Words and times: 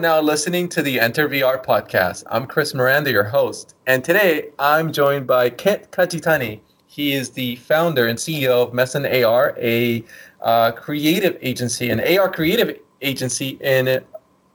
now 0.00 0.18
listening 0.18 0.66
to 0.66 0.80
the 0.80 0.98
Enter 0.98 1.28
VR 1.28 1.62
podcast. 1.62 2.24
I'm 2.30 2.46
Chris 2.46 2.72
Miranda, 2.72 3.10
your 3.10 3.24
host, 3.24 3.74
and 3.86 4.02
today 4.02 4.48
I'm 4.58 4.92
joined 4.92 5.26
by 5.26 5.50
Kent 5.50 5.90
Kajitani. 5.90 6.60
He 6.86 7.12
is 7.12 7.28
the 7.28 7.56
founder 7.56 8.06
and 8.06 8.18
CEO 8.18 8.66
of 8.66 8.72
Meson 8.72 9.04
AR, 9.04 9.54
a 9.58 10.02
uh, 10.40 10.72
creative 10.72 11.36
agency, 11.42 11.90
an 11.90 12.00
AR 12.00 12.32
creative 12.32 12.78
agency 13.02 13.58
in 13.60 14.02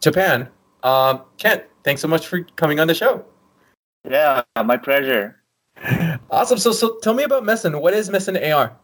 Japan. 0.01 0.49
Um, 0.81 1.21
Kent, 1.37 1.63
thanks 1.84 2.01
so 2.01 2.07
much 2.07 2.25
for 2.25 2.41
coming 2.55 2.79
on 2.79 2.87
the 2.87 2.95
show. 2.95 3.23
Yeah, 4.09 4.41
my 4.63 4.77
pleasure. 4.77 5.41
Awesome. 6.31 6.57
So, 6.57 6.71
so 6.71 6.98
tell 7.03 7.13
me 7.13 7.23
about 7.23 7.45
Meson. 7.45 7.79
What 7.79 7.93
is 7.93 8.09
Meson 8.09 8.35
AR? 8.51 8.75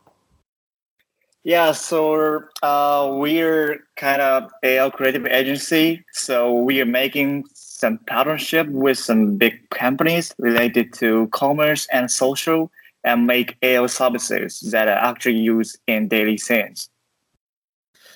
Yeah, 1.44 1.72
so 1.72 2.44
uh, 2.62 3.10
we're 3.14 3.80
kind 3.96 4.22
of 4.22 4.52
a 4.64 4.92
creative 4.92 5.26
agency. 5.26 6.06
So 6.14 6.54
we 6.54 6.80
are 6.82 6.86
making 6.86 7.46
some 7.54 7.98
partnership 8.06 8.68
with 8.68 9.00
some 9.00 9.38
big 9.38 9.68
companies 9.72 10.34
related 10.38 10.94
to 10.94 11.28
commerce 11.30 11.88
and 11.92 12.12
social 12.12 12.72
and 13.04 13.26
make 13.26 13.58
AR 13.64 13.88
services 13.88 14.60
that 14.72 14.88
are 14.88 14.98
actually 14.98 15.38
used 15.38 15.80
in 15.88 16.08
daily 16.08 16.38
scenes. 16.38 16.92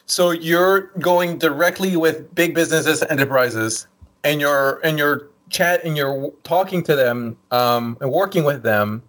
So 0.06 0.30
you're 0.30 0.92
going 1.00 1.40
directly 1.40 1.96
with 1.96 2.34
big 2.36 2.54
businesses, 2.54 3.02
enterprises, 3.10 3.88
and 4.24 4.40
you're 4.40 4.80
and 4.84 5.00
you're 5.00 5.30
chat 5.50 5.84
and 5.84 5.98
you're 5.98 6.32
talking 6.44 6.84
to 6.84 6.96
them 6.96 7.38
um, 7.50 7.98
and 8.02 8.12
working 8.12 8.44
with 8.44 8.62
them, 8.62 9.02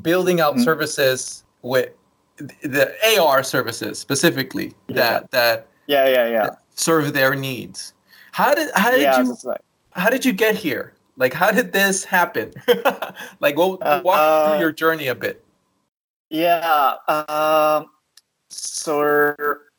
building 0.00 0.40
out 0.40 0.54
mm-hmm. 0.54 0.62
services 0.62 1.44
with 1.60 1.90
the 2.62 2.94
AR 3.18 3.42
services 3.42 3.98
specifically 3.98 4.74
yeah. 4.88 4.94
that 4.94 5.30
that 5.30 5.68
yeah 5.86 6.08
yeah 6.08 6.28
yeah 6.28 6.50
serve 6.74 7.12
their 7.12 7.34
needs. 7.34 7.94
How 8.32 8.54
did 8.54 8.70
how 8.74 8.90
did 8.90 9.02
yeah, 9.02 9.22
you 9.22 9.36
right. 9.44 9.60
how 9.92 10.10
did 10.10 10.24
you 10.24 10.32
get 10.32 10.54
here? 10.54 10.94
Like 11.16 11.34
how 11.34 11.50
did 11.50 11.72
this 11.72 12.04
happen? 12.04 12.52
like 13.40 13.56
walk, 13.56 13.80
uh, 13.82 14.00
walk 14.04 14.18
uh, 14.18 14.50
through 14.50 14.60
your 14.60 14.72
journey 14.72 15.08
a 15.08 15.14
bit. 15.14 15.44
Yeah. 16.30 16.94
Uh, 17.08 17.84
so 18.50 19.34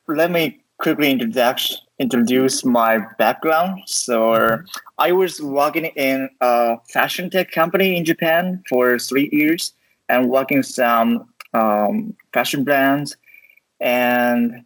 let 0.08 0.32
me 0.32 0.62
quickly 0.80 1.12
introduce 1.12 1.82
introduce 2.00 2.64
my 2.64 3.00
background. 3.18 3.82
So 3.86 4.20
mm-hmm. 4.32 4.66
I 4.98 5.12
was 5.12 5.42
working 5.42 5.86
in 5.86 6.30
a 6.42 6.78
fashion 6.90 7.30
tech 7.30 7.52
company 7.52 7.98
in 7.98 8.06
Japan 8.06 8.64
for 8.70 8.98
three 8.98 9.30
years 9.32 9.74
and 10.08 10.30
working 10.30 10.64
some 10.64 11.30
um, 11.54 12.16
fashion 12.34 12.64
brands. 12.64 13.18
And 13.80 14.66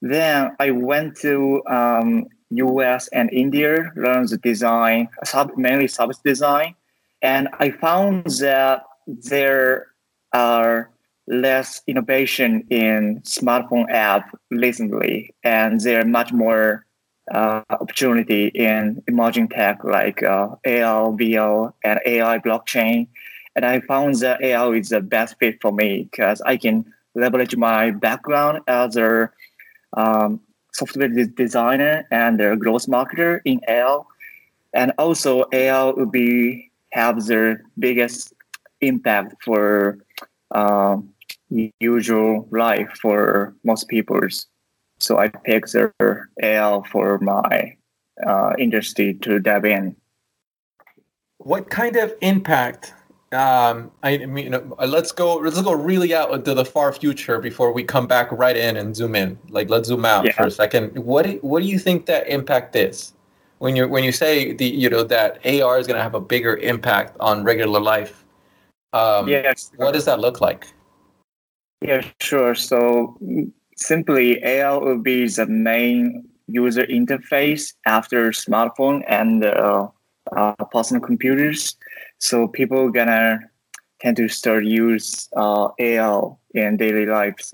then 0.00 0.56
I 0.58 0.70
went 0.70 1.16
to 1.18 1.62
um, 1.66 2.26
US 2.50 3.08
and 3.08 3.32
India, 3.32 3.90
learned 3.96 4.28
the 4.28 4.38
design, 4.38 5.08
sub, 5.24 5.56
mainly 5.56 5.88
service 5.88 6.20
design. 6.24 6.74
And 7.22 7.48
I 7.60 7.70
found 7.70 8.26
that 8.40 8.82
there 9.06 9.88
are 10.32 10.90
less 11.28 11.82
innovation 11.86 12.66
in 12.70 13.20
smartphone 13.24 13.88
app 13.90 14.36
recently, 14.50 15.34
and 15.44 15.80
there 15.80 16.00
are 16.00 16.04
much 16.04 16.32
more 16.32 16.84
uh, 17.32 17.62
opportunity 17.70 18.48
in 18.48 19.02
emerging 19.06 19.48
tech 19.48 19.84
like 19.84 20.22
uh, 20.22 20.48
AR, 20.66 21.12
VR, 21.12 21.72
and 21.84 22.00
AI 22.04 22.38
blockchain. 22.38 23.06
And 23.54 23.64
I 23.64 23.80
found 23.80 24.14
that 24.16 24.42
AI 24.42 24.68
is 24.70 24.88
the 24.88 25.00
best 25.00 25.36
fit 25.38 25.60
for 25.60 25.72
me 25.72 26.08
because 26.10 26.40
I 26.42 26.56
can 26.56 26.84
leverage 27.14 27.56
my 27.56 27.90
background 27.90 28.60
as 28.66 28.96
a 28.96 29.30
um, 29.96 30.40
software 30.72 31.08
designer 31.08 32.06
and 32.10 32.40
a 32.40 32.56
growth 32.56 32.86
marketer 32.86 33.40
in 33.44 33.60
AI. 33.68 33.98
And 34.74 34.92
also 34.96 35.44
AI 35.52 35.84
will 35.90 36.06
be 36.06 36.70
have 36.92 37.26
the 37.26 37.58
biggest 37.78 38.32
impact 38.80 39.34
for 39.44 39.98
um, 40.54 41.12
usual 41.80 42.48
life 42.50 42.90
for 43.00 43.54
most 43.64 43.88
people's. 43.88 44.46
So 44.98 45.18
I 45.18 45.28
picked 45.28 45.72
the 45.72 45.92
AR 46.42 46.84
for 46.84 47.18
my 47.18 47.76
uh, 48.26 48.52
industry 48.58 49.14
to 49.22 49.38
dive 49.40 49.64
in. 49.64 49.96
What 51.38 51.70
kind 51.70 51.96
of 51.96 52.14
impact 52.20 52.94
um, 53.32 53.90
I 54.02 54.18
mean, 54.18 54.54
uh, 54.54 54.60
let's 54.86 55.12
go. 55.12 55.36
Let's 55.36 55.60
go 55.60 55.72
really 55.72 56.14
out 56.14 56.32
into 56.32 56.54
the 56.54 56.64
far 56.64 56.92
future 56.92 57.38
before 57.38 57.72
we 57.72 57.82
come 57.82 58.06
back 58.06 58.30
right 58.30 58.56
in 58.56 58.76
and 58.76 58.94
zoom 58.94 59.14
in. 59.14 59.38
Like, 59.48 59.70
let's 59.70 59.88
zoom 59.88 60.04
out 60.04 60.26
yeah. 60.26 60.32
for 60.32 60.44
a 60.44 60.50
second. 60.50 60.96
What 60.98 61.26
do, 61.26 61.38
What 61.42 61.62
do 61.62 61.68
you 61.68 61.78
think 61.78 62.06
that 62.06 62.28
impact 62.28 62.76
is 62.76 63.12
when 63.58 63.76
you 63.76 63.88
when 63.88 64.04
you 64.04 64.12
say 64.12 64.52
the 64.52 64.66
you 64.66 64.90
know 64.90 65.02
that 65.04 65.38
AR 65.46 65.78
is 65.78 65.86
going 65.86 65.96
to 65.96 66.02
have 66.02 66.14
a 66.14 66.20
bigger 66.20 66.56
impact 66.56 67.16
on 67.20 67.44
regular 67.44 67.80
life? 67.80 68.24
Um, 68.92 69.28
yes. 69.28 69.70
What 69.76 69.92
does 69.92 70.04
that 70.04 70.20
look 70.20 70.40
like? 70.40 70.66
Yeah, 71.80 72.02
sure. 72.20 72.54
So 72.54 73.16
simply, 73.76 74.44
AR 74.44 74.80
will 74.80 74.98
be 74.98 75.26
the 75.26 75.46
main 75.46 76.28
user 76.48 76.84
interface 76.86 77.72
after 77.86 78.30
smartphone 78.30 79.02
and 79.08 79.44
uh, 79.44 79.88
uh, 80.36 80.52
personal 80.70 81.02
computers. 81.02 81.76
So 82.22 82.46
people 82.46 82.88
gonna 82.90 83.40
tend 84.00 84.16
to 84.18 84.28
start 84.28 84.64
use 84.64 85.28
uh, 85.36 85.70
AR 85.76 86.36
in 86.54 86.76
daily 86.76 87.04
lives, 87.04 87.52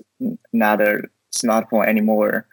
not 0.53 0.79
a 0.79 1.01
smartphone 1.35 1.87
anymore. 1.87 2.45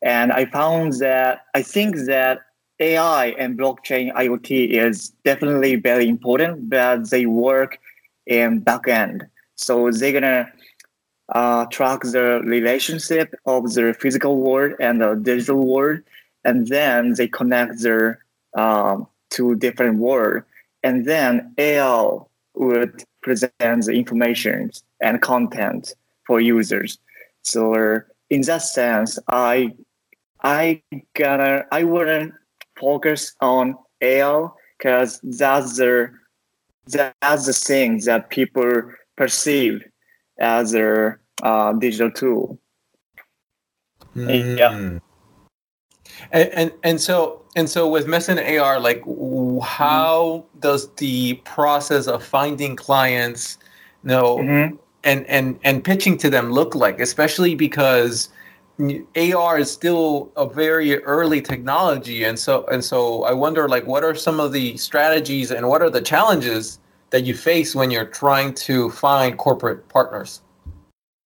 And 0.00 0.30
I 0.30 0.44
found 0.44 0.92
that 1.00 1.40
I 1.56 1.62
think 1.62 1.96
that 2.06 2.42
AI 2.78 3.34
and 3.36 3.58
blockchain 3.58 4.14
IoT 4.14 4.70
is 4.70 5.08
definitely 5.24 5.74
very 5.74 6.08
important, 6.08 6.70
but 6.70 7.10
they 7.10 7.26
work 7.26 7.80
in 8.26 8.62
backend. 8.62 9.28
So 9.56 9.90
they're 9.90 10.12
gonna 10.12 10.48
uh, 11.34 11.66
track 11.66 12.02
the 12.02 12.42
relationship 12.44 13.34
of 13.44 13.74
the 13.74 13.92
physical 13.98 14.36
world 14.36 14.74
and 14.78 15.00
the 15.00 15.16
digital 15.16 15.66
world, 15.66 15.98
and 16.44 16.68
then 16.68 17.14
they 17.14 17.26
connect 17.26 17.82
their 17.82 18.20
um, 18.54 19.08
two 19.30 19.56
different 19.56 19.98
world 19.98 20.44
and 20.86 21.04
then 21.04 21.52
AL 21.58 22.30
would 22.54 23.02
present 23.20 23.84
the 23.86 23.92
information 23.92 24.70
and 25.00 25.20
content 25.20 25.94
for 26.26 26.40
users. 26.40 26.98
So 27.42 28.02
in 28.30 28.42
that 28.42 28.62
sense, 28.62 29.18
I 29.28 29.74
I 30.44 30.82
gonna 31.14 31.64
I 31.72 31.82
wouldn't 31.82 32.34
focus 32.78 33.34
on 33.40 33.74
AL 34.00 34.56
because 34.78 35.20
that's 35.24 35.76
the 35.76 36.10
that's 36.86 37.46
the 37.46 37.52
thing 37.68 37.98
that 38.04 38.30
people 38.30 38.70
perceive 39.16 39.82
as 40.38 40.72
a 40.72 41.16
uh, 41.42 41.72
digital 41.72 42.12
tool. 42.12 42.60
Mm. 44.14 44.58
Yeah. 44.58 44.98
And, 46.32 46.48
and 46.50 46.72
and 46.82 47.00
so 47.00 47.42
and 47.56 47.68
so 47.68 47.88
with 47.88 48.06
Meson 48.06 48.38
AR, 48.38 48.78
like 48.80 49.00
how 49.62 50.44
mm-hmm. 50.44 50.60
does 50.60 50.88
the 50.94 51.34
process 51.44 52.06
of 52.06 52.22
finding 52.22 52.76
clients, 52.76 53.58
you 54.02 54.08
know, 54.08 54.38
mm-hmm. 54.38 54.76
and 55.04 55.26
and 55.26 55.58
and 55.64 55.82
pitching 55.82 56.18
to 56.18 56.30
them 56.30 56.52
look 56.52 56.74
like? 56.74 57.00
Especially 57.00 57.54
because 57.54 58.28
AR 58.78 59.58
is 59.58 59.70
still 59.70 60.30
a 60.36 60.46
very 60.46 61.02
early 61.04 61.40
technology, 61.40 62.24
and 62.24 62.38
so 62.38 62.66
and 62.66 62.84
so 62.84 63.24
I 63.24 63.32
wonder, 63.32 63.68
like, 63.68 63.86
what 63.86 64.04
are 64.04 64.14
some 64.14 64.38
of 64.38 64.52
the 64.52 64.76
strategies 64.76 65.50
and 65.50 65.68
what 65.68 65.80
are 65.80 65.90
the 65.90 66.02
challenges 66.02 66.78
that 67.10 67.22
you 67.22 67.34
face 67.34 67.74
when 67.74 67.90
you're 67.90 68.04
trying 68.04 68.52
to 68.52 68.90
find 68.90 69.38
corporate 69.38 69.88
partners? 69.88 70.42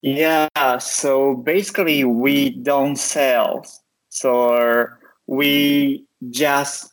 Yeah, 0.02 0.48
so 0.78 1.34
basically, 1.34 2.04
we 2.04 2.50
don't 2.50 2.96
sell. 2.96 3.66
So 4.10 4.86
we 5.30 6.04
just 6.30 6.92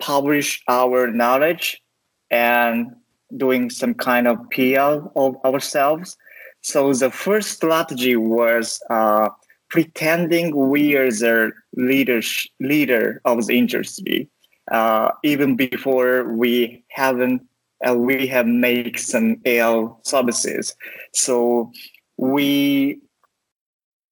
publish 0.00 0.62
our 0.68 1.10
knowledge 1.10 1.82
and 2.30 2.96
doing 3.36 3.68
some 3.68 3.92
kind 3.92 4.26
of 4.26 4.38
PR 4.50 5.04
of 5.14 5.36
ourselves. 5.44 6.16
So 6.62 6.94
the 6.94 7.10
first 7.10 7.50
strategy 7.50 8.16
was 8.16 8.80
uh, 8.88 9.28
pretending 9.68 10.70
we 10.70 10.96
are 10.96 11.10
the 11.10 11.52
leader 11.76 12.22
leader 12.58 13.20
of 13.26 13.46
the 13.46 13.58
industry, 13.58 14.30
uh, 14.72 15.10
even 15.22 15.56
before 15.56 16.32
we 16.32 16.84
haven't 16.88 17.42
uh, 17.86 17.94
we 17.94 18.26
have 18.28 18.46
made 18.46 18.98
some 18.98 19.36
AR 19.46 19.94
services. 20.04 20.74
So 21.12 21.70
we 22.16 22.98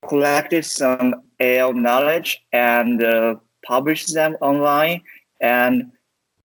collected 0.09 0.65
some 0.65 1.15
AR 1.41 1.73
knowledge 1.75 2.43
and 2.53 3.03
uh, 3.03 3.37
publish 3.67 4.07
them 4.07 4.37
online. 4.41 5.03
And 5.41 5.93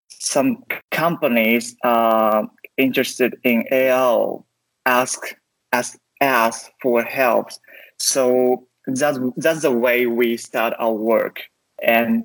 some 0.08 0.64
companies 0.90 1.76
uh, 1.84 2.44
interested 2.76 3.36
in 3.44 3.64
AR 3.72 4.42
ask 4.86 5.34
ask 5.72 5.98
ask 6.20 6.70
for 6.82 7.02
help. 7.02 7.48
So 7.98 8.66
that's 8.86 9.18
that's 9.36 9.62
the 9.62 9.72
way 9.72 10.06
we 10.06 10.36
start 10.36 10.74
our 10.78 10.92
work. 10.92 11.40
And 11.82 12.24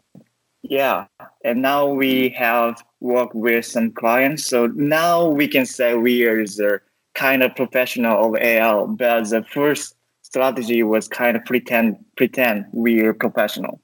Yeah, 0.63 1.05
and 1.43 1.61
now 1.61 1.87
we 1.87 2.29
have 2.29 2.83
worked 2.99 3.35
with 3.35 3.65
some 3.65 3.91
clients, 3.91 4.45
so 4.45 4.67
now 4.75 5.27
we 5.27 5.47
can 5.47 5.65
say 5.65 5.93
we 5.95 6.25
are 6.25 6.43
the 6.45 6.81
kind 7.13 7.43
of 7.43 7.55
professional 7.55 8.35
of 8.35 8.41
AL. 8.41 8.87
But 8.87 9.29
the 9.29 9.43
first 9.43 9.94
strategy 10.35 10.83
was 10.83 11.07
kind 11.07 11.37
of 11.37 11.45
pretend 11.45 11.95
pretend 12.17 12.65
we're 12.73 13.13
professional. 13.13 13.79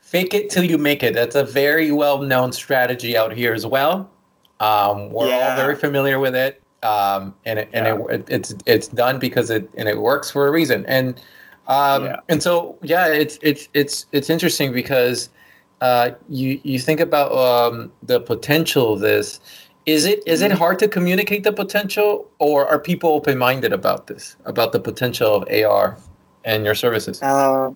Fake 0.00 0.34
it 0.34 0.50
till 0.50 0.64
you 0.64 0.76
make 0.76 1.04
it. 1.04 1.14
That's 1.14 1.36
a 1.36 1.44
very 1.44 1.92
well 1.92 2.18
known 2.20 2.50
strategy 2.52 3.16
out 3.16 3.32
here 3.32 3.54
as 3.54 3.64
well. 3.64 4.10
Um, 4.58 5.10
we're 5.10 5.28
yeah. 5.28 5.50
all 5.50 5.56
very 5.56 5.76
familiar 5.76 6.18
with 6.18 6.34
it, 6.34 6.60
um, 6.82 7.32
and 7.44 7.60
it, 7.60 7.68
and 7.72 7.86
yeah. 7.86 8.14
it, 8.16 8.24
it's 8.28 8.54
it's 8.66 8.88
done 8.88 9.20
because 9.20 9.50
it 9.50 9.70
and 9.76 9.88
it 9.88 9.98
works 10.00 10.32
for 10.32 10.48
a 10.48 10.50
reason. 10.50 10.84
And 10.86 11.20
um, 11.68 12.06
yeah. 12.06 12.20
and 12.28 12.42
so 12.42 12.76
yeah, 12.82 13.06
it's 13.06 13.38
it's 13.40 13.68
it's 13.72 14.06
it's 14.10 14.28
interesting 14.28 14.72
because 14.72 15.28
uh, 15.80 16.10
you 16.28 16.60
you 16.64 16.80
think 16.80 16.98
about 16.98 17.30
um, 17.32 17.92
the 18.02 18.18
potential 18.20 18.94
of 18.94 19.00
this. 19.00 19.38
Is 19.86 20.04
it 20.04 20.22
is 20.26 20.42
it 20.42 20.50
mm-hmm. 20.50 20.58
hard 20.58 20.78
to 20.80 20.88
communicate 20.88 21.44
the 21.44 21.52
potential, 21.52 22.28
or 22.40 22.66
are 22.66 22.78
people 22.78 23.10
open 23.10 23.38
minded 23.38 23.72
about 23.72 24.08
this 24.08 24.36
about 24.44 24.72
the 24.72 24.80
potential 24.80 25.32
of 25.34 25.48
AR 25.48 25.96
and 26.44 26.64
your 26.64 26.74
services? 26.74 27.22
Uh, 27.22 27.70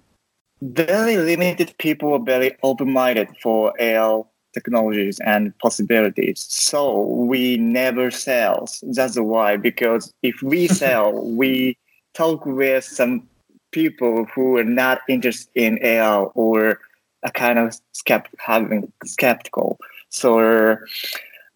very 0.60 1.16
limited 1.16 1.72
people 1.78 2.12
are 2.12 2.24
very 2.24 2.56
open 2.64 2.92
minded 2.92 3.28
for 3.40 3.80
AR 3.80 4.26
technologies 4.52 5.20
and 5.20 5.56
possibilities. 5.58 6.46
So 6.48 7.02
we 7.02 7.56
never 7.56 8.10
sell. 8.10 8.68
That's 8.82 9.18
why 9.18 9.56
because 9.56 10.12
if 10.22 10.42
we 10.42 10.66
sell, 10.82 11.12
we 11.12 11.78
talk 12.14 12.44
with 12.44 12.82
some 12.82 13.28
people 13.70 14.26
who 14.34 14.56
are 14.56 14.64
not 14.64 15.00
interested 15.08 15.50
in 15.54 15.78
AR 15.84 16.26
or 16.34 16.80
a 17.22 17.30
kind 17.30 17.58
of 17.58 17.78
skept 17.94 18.26
having 18.38 18.92
skeptical. 19.04 19.78
So 20.08 20.76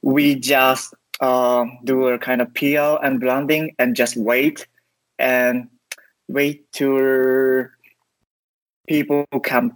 we 0.05 0.35
just 0.35 0.93
uh, 1.21 1.65
do 1.85 2.09
a 2.09 2.19
kind 2.19 2.43
of 2.43 2.53
PR 2.53 3.03
and 3.03 3.21
branding 3.21 3.75
and 3.79 3.97
just 3.97 4.19
wait 4.19 4.67
and 5.19 5.67
wait 6.29 6.71
to 6.73 7.67
people 8.87 9.25
come 9.43 9.73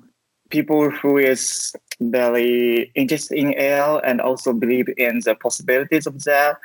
people 0.51 0.91
who 0.91 1.17
is 1.17 1.73
very 2.01 2.93
interested 2.95 3.39
in 3.39 3.59
AR 3.59 4.05
and 4.05 4.21
also 4.21 4.53
believe 4.53 4.89
in 4.99 5.21
the 5.25 5.35
possibilities 5.35 6.07
of 6.07 6.23
that 6.25 6.59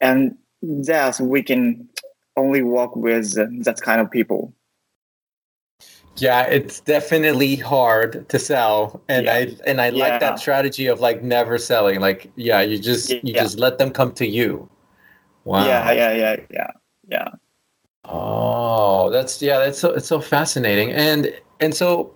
and 0.00 0.36
thus 0.62 1.18
we 1.18 1.42
can 1.42 1.88
only 2.36 2.62
work 2.62 2.94
with 2.94 3.32
that 3.64 3.80
kind 3.80 4.00
of 4.00 4.10
people 4.10 4.52
yeah, 6.20 6.42
it's 6.42 6.80
definitely 6.80 7.56
hard 7.56 8.28
to 8.28 8.38
sell, 8.38 9.00
and 9.08 9.26
yeah. 9.26 9.34
I 9.34 9.56
and 9.66 9.80
I 9.80 9.88
yeah. 9.88 10.08
like 10.08 10.20
that 10.20 10.38
strategy 10.38 10.86
of 10.86 11.00
like 11.00 11.22
never 11.22 11.58
selling. 11.58 12.00
Like, 12.00 12.30
yeah, 12.36 12.60
you 12.60 12.78
just 12.78 13.10
you 13.10 13.20
yeah. 13.22 13.42
just 13.42 13.58
let 13.58 13.78
them 13.78 13.90
come 13.90 14.12
to 14.12 14.26
you. 14.26 14.68
Wow. 15.44 15.66
Yeah, 15.66 15.92
yeah, 15.92 16.12
yeah, 16.12 16.36
yeah, 16.50 16.70
yeah. 17.08 17.28
Oh, 18.04 19.10
that's 19.10 19.40
yeah, 19.42 19.58
that's 19.58 19.78
so 19.78 19.92
it's 19.92 20.06
so 20.06 20.20
fascinating, 20.20 20.92
and 20.92 21.32
and 21.60 21.74
so 21.74 22.14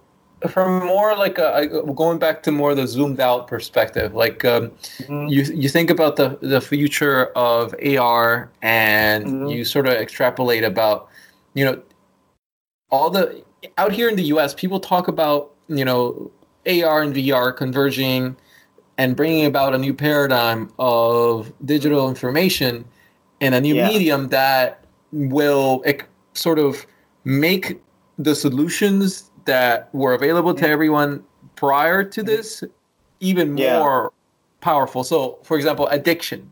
from 0.49 0.84
more 0.87 1.16
like 1.16 1.38
a, 1.38 1.69
going 1.94 2.19
back 2.19 2.43
to 2.44 2.52
more 2.52 2.75
the 2.75 2.87
zoomed 2.87 3.20
out 3.20 3.46
perspective, 3.46 4.14
like 4.14 4.44
um, 4.44 4.70
mm-hmm. 4.99 5.28
you 5.28 5.43
you 5.43 5.69
think 5.69 5.90
about 5.90 6.16
the 6.16 6.38
the 6.40 6.60
future 6.60 7.26
of 7.37 7.75
AR, 7.84 8.50
and 8.62 9.26
mm-hmm. 9.26 9.46
you 9.46 9.64
sort 9.64 9.87
of 9.87 9.94
extrapolate 9.94 10.64
about 10.64 11.08
you 11.54 11.64
know 11.64 11.81
all 12.90 13.10
the 13.10 13.43
out 13.79 13.93
here 13.93 14.09
in 14.09 14.17
the 14.17 14.25
US, 14.25 14.55
people 14.55 14.81
talk 14.81 15.09
about, 15.09 15.53
you 15.69 15.85
know, 15.85 16.31
AR 16.67 17.03
and 17.03 17.14
VR 17.14 17.56
converging 17.56 18.37
and 18.99 19.17
bringing 19.17 19.47
about 19.47 19.75
a 19.75 19.79
new 19.79 19.94
paradigm 19.94 20.73
of 20.79 21.53
digital 21.64 22.09
information 22.09 22.85
and 23.41 23.55
a 23.55 23.61
new 23.61 23.75
yeah. 23.75 23.88
medium 23.88 24.29
that 24.29 24.85
will 25.12 25.82
sort 26.35 26.59
of 26.59 26.87
make 27.25 27.81
the 28.19 28.35
solutions 28.35 29.31
that 29.44 29.93
were 29.93 30.14
available 30.14 30.55
to 30.55 30.69
everyone 30.69 31.23
prior 31.56 32.05
to 32.05 32.23
this 32.23 32.62
even 33.20 33.56
yeah. 33.56 33.79
more 33.79 34.12
powerful. 34.61 35.05
So, 35.05 35.38
for 35.43 35.56
example, 35.56 35.87
addiction. 35.88 36.50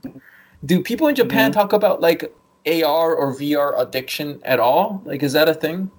Do 0.65 0.83
people 0.83 1.09
in 1.09 1.15
Japan 1.15 1.51
mm-hmm. 1.51 1.61
talk 1.61 1.73
about 1.73 2.01
like 2.01 2.33
AR 2.67 3.15
or 3.15 3.35
VR 3.35 3.81
addiction 3.81 4.41
at 4.45 4.61
all? 4.61 5.03
Like, 5.05 5.23
is 5.23 5.33
that 5.33 5.49
a 5.49 5.55
thing? 5.55 5.91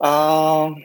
Um, 0.00 0.84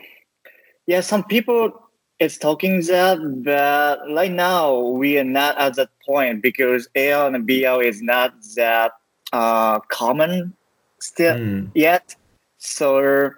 yeah, 0.88 1.02
some 1.02 1.24
people 1.24 1.72
is 2.20 2.38
talking 2.38 2.82
that, 2.82 3.18
but 3.44 4.00
right 4.14 4.32
now 4.32 4.78
we 4.78 5.18
are 5.18 5.24
not 5.24 5.58
at 5.58 5.76
that 5.76 5.90
point 6.06 6.42
because 6.42 6.88
AL 6.96 7.34
and 7.34 7.46
BL 7.48 7.80
is 7.80 8.02
not 8.02 8.34
that 8.56 8.92
uh, 9.32 9.80
common 9.90 10.54
still 11.00 11.38
mm. 11.38 11.72
yet. 11.74 12.16
So 12.58 13.32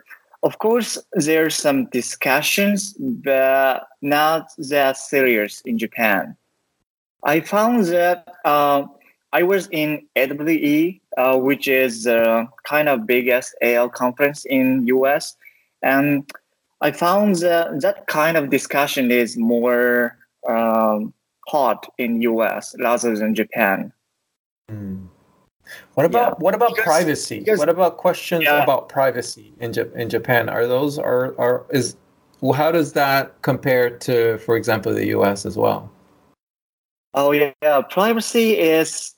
of 0.44 0.58
course 0.58 0.98
there's 1.14 1.56
some 1.56 1.86
discussions, 1.88 2.96
but 3.00 3.88
not 4.02 4.50
that 4.70 4.98
serious 4.98 5.62
in 5.62 5.78
Japan. 5.78 6.36
I 7.24 7.40
found 7.42 7.86
that 7.86 8.28
uh, 8.46 8.84
I 9.32 9.44
was 9.44 9.68
in 9.72 10.08
AWE, 10.16 11.00
uh, 11.18 11.38
which 11.38 11.68
is 11.68 12.08
uh, 12.08 12.46
kind 12.64 12.90
of 12.90 13.06
biggest 13.06 13.56
AL 13.62 13.90
conference 13.90 14.46
in 14.46 14.88
US, 14.88 15.36
and 15.82 16.30
I 16.82 16.92
found 16.92 17.36
that 17.38 17.82
that 17.82 18.08
kind 18.08 18.38
of 18.38 18.50
discussion 18.50 19.12
is 19.12 19.38
more 19.38 20.18
um, 20.48 21.14
hot 21.48 21.92
in 21.98 22.22
US 22.22 22.76
rather 22.80 23.16
than 23.16 23.36
Japan. 23.36 23.94
Mm. 24.70 25.08
What 25.94 26.06
about 26.06 26.34
yeah. 26.34 26.44
what 26.44 26.56
about 26.56 26.76
because, 26.76 26.86
privacy? 26.86 27.40
Because, 27.40 27.60
what 27.60 27.70
about 27.70 27.98
questions 27.98 28.44
yeah. 28.44 28.64
about 28.64 28.90
privacy 28.90 29.54
in 29.60 29.74
in 29.96 30.10
Japan? 30.10 30.50
Are 30.50 30.68
those 30.68 30.98
are 30.98 31.36
are 31.40 31.66
is 31.70 31.96
well, 32.42 32.54
how 32.54 32.72
does 32.72 32.94
that 32.94 33.40
compare 33.44 33.90
to, 34.00 34.40
for 34.40 34.58
example, 34.58 34.94
the 34.94 35.08
U.S. 35.08 35.46
as 35.46 35.58
well? 35.58 35.92
Oh 37.14 37.32
yeah, 37.32 37.52
yeah. 37.62 37.82
privacy 37.82 38.58
is 38.58 39.14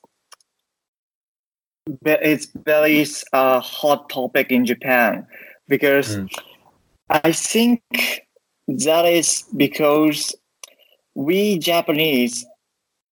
it's 2.04 2.46
very 2.64 3.06
uh, 3.32 3.60
hot 3.60 4.08
topic 4.10 4.50
in 4.50 4.64
Japan 4.66 5.26
because 5.68 6.16
mm. 6.16 6.30
I 7.22 7.30
think 7.30 7.80
that 8.66 9.06
is 9.06 9.44
because 9.56 10.34
we 11.14 11.58
Japanese 11.60 12.44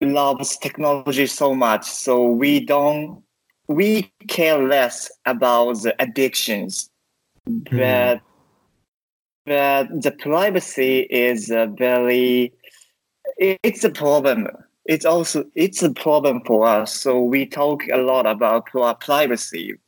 loves 0.01 0.57
technology 0.57 1.27
so 1.27 1.55
much, 1.55 1.85
so 1.85 2.27
we 2.27 2.59
don't 2.59 3.23
we 3.69 4.11
care 4.27 4.59
less 4.59 5.09
about 5.25 5.83
the 5.83 5.95
addictions, 6.03 6.91
mm. 7.49 7.63
but 7.71 8.21
but 9.47 10.03
the 10.03 10.11
privacy 10.11 11.03
is 11.03 11.51
a 11.51 11.73
very 11.79 12.53
it's 13.39 13.85
a 13.85 13.91
problem. 13.91 14.49
It's 14.87 15.05
also 15.05 15.45
it's 15.55 15.81
a 15.81 15.93
problem 15.93 16.43
for 16.45 16.67
us. 16.67 16.93
So 16.93 17.21
we 17.21 17.47
talk 17.47 17.85
a 17.93 17.99
lot 17.99 18.27
about 18.27 18.67
privacy, 18.99 19.79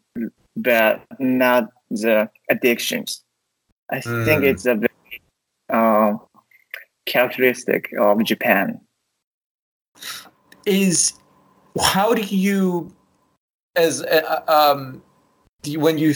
but 0.56 1.02
not 1.18 1.70
the 1.90 2.30
addictions. 2.48 3.23
I 3.90 3.96
mm. 4.00 4.24
think 4.24 4.44
it's 4.44 4.66
a 4.66 4.74
very 4.74 5.22
uh, 5.70 6.14
characteristic 7.06 7.90
of 7.98 8.22
Japan. 8.24 8.80
Is 10.66 11.14
how 11.80 12.14
do 12.14 12.22
you, 12.22 12.92
as 13.76 14.02
uh, 14.02 14.42
um, 14.48 15.02
you, 15.64 15.80
when 15.80 15.98
you 15.98 16.14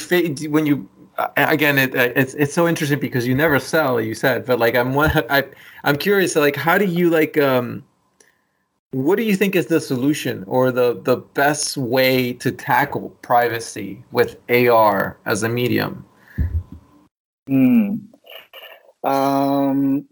when 0.50 0.66
you 0.66 0.88
uh, 1.18 1.28
again 1.36 1.78
it, 1.78 1.94
uh, 1.94 2.12
it's 2.16 2.34
it's 2.34 2.54
so 2.54 2.66
interesting 2.66 2.98
because 2.98 3.26
you 3.26 3.34
never 3.34 3.58
sell 3.58 4.00
you 4.00 4.14
said 4.14 4.46
but 4.46 4.58
like 4.58 4.74
I'm 4.74 4.94
one 4.94 5.10
I 5.30 5.44
I'm 5.84 5.96
curious 5.96 6.36
like 6.36 6.56
how 6.56 6.78
do 6.78 6.84
you 6.84 7.10
like 7.10 7.36
um 7.38 7.84
what 8.92 9.16
do 9.16 9.22
you 9.22 9.36
think 9.36 9.54
is 9.54 9.66
the 9.66 9.80
solution 9.80 10.44
or 10.46 10.72
the 10.72 11.00
the 11.02 11.16
best 11.16 11.76
way 11.76 12.32
to 12.34 12.50
tackle 12.50 13.10
privacy 13.22 14.02
with 14.12 14.36
AR 14.48 15.18
as 15.26 15.42
a 15.42 15.48
medium? 15.48 16.06
Mm. 17.48 18.00
Um, 19.04 20.06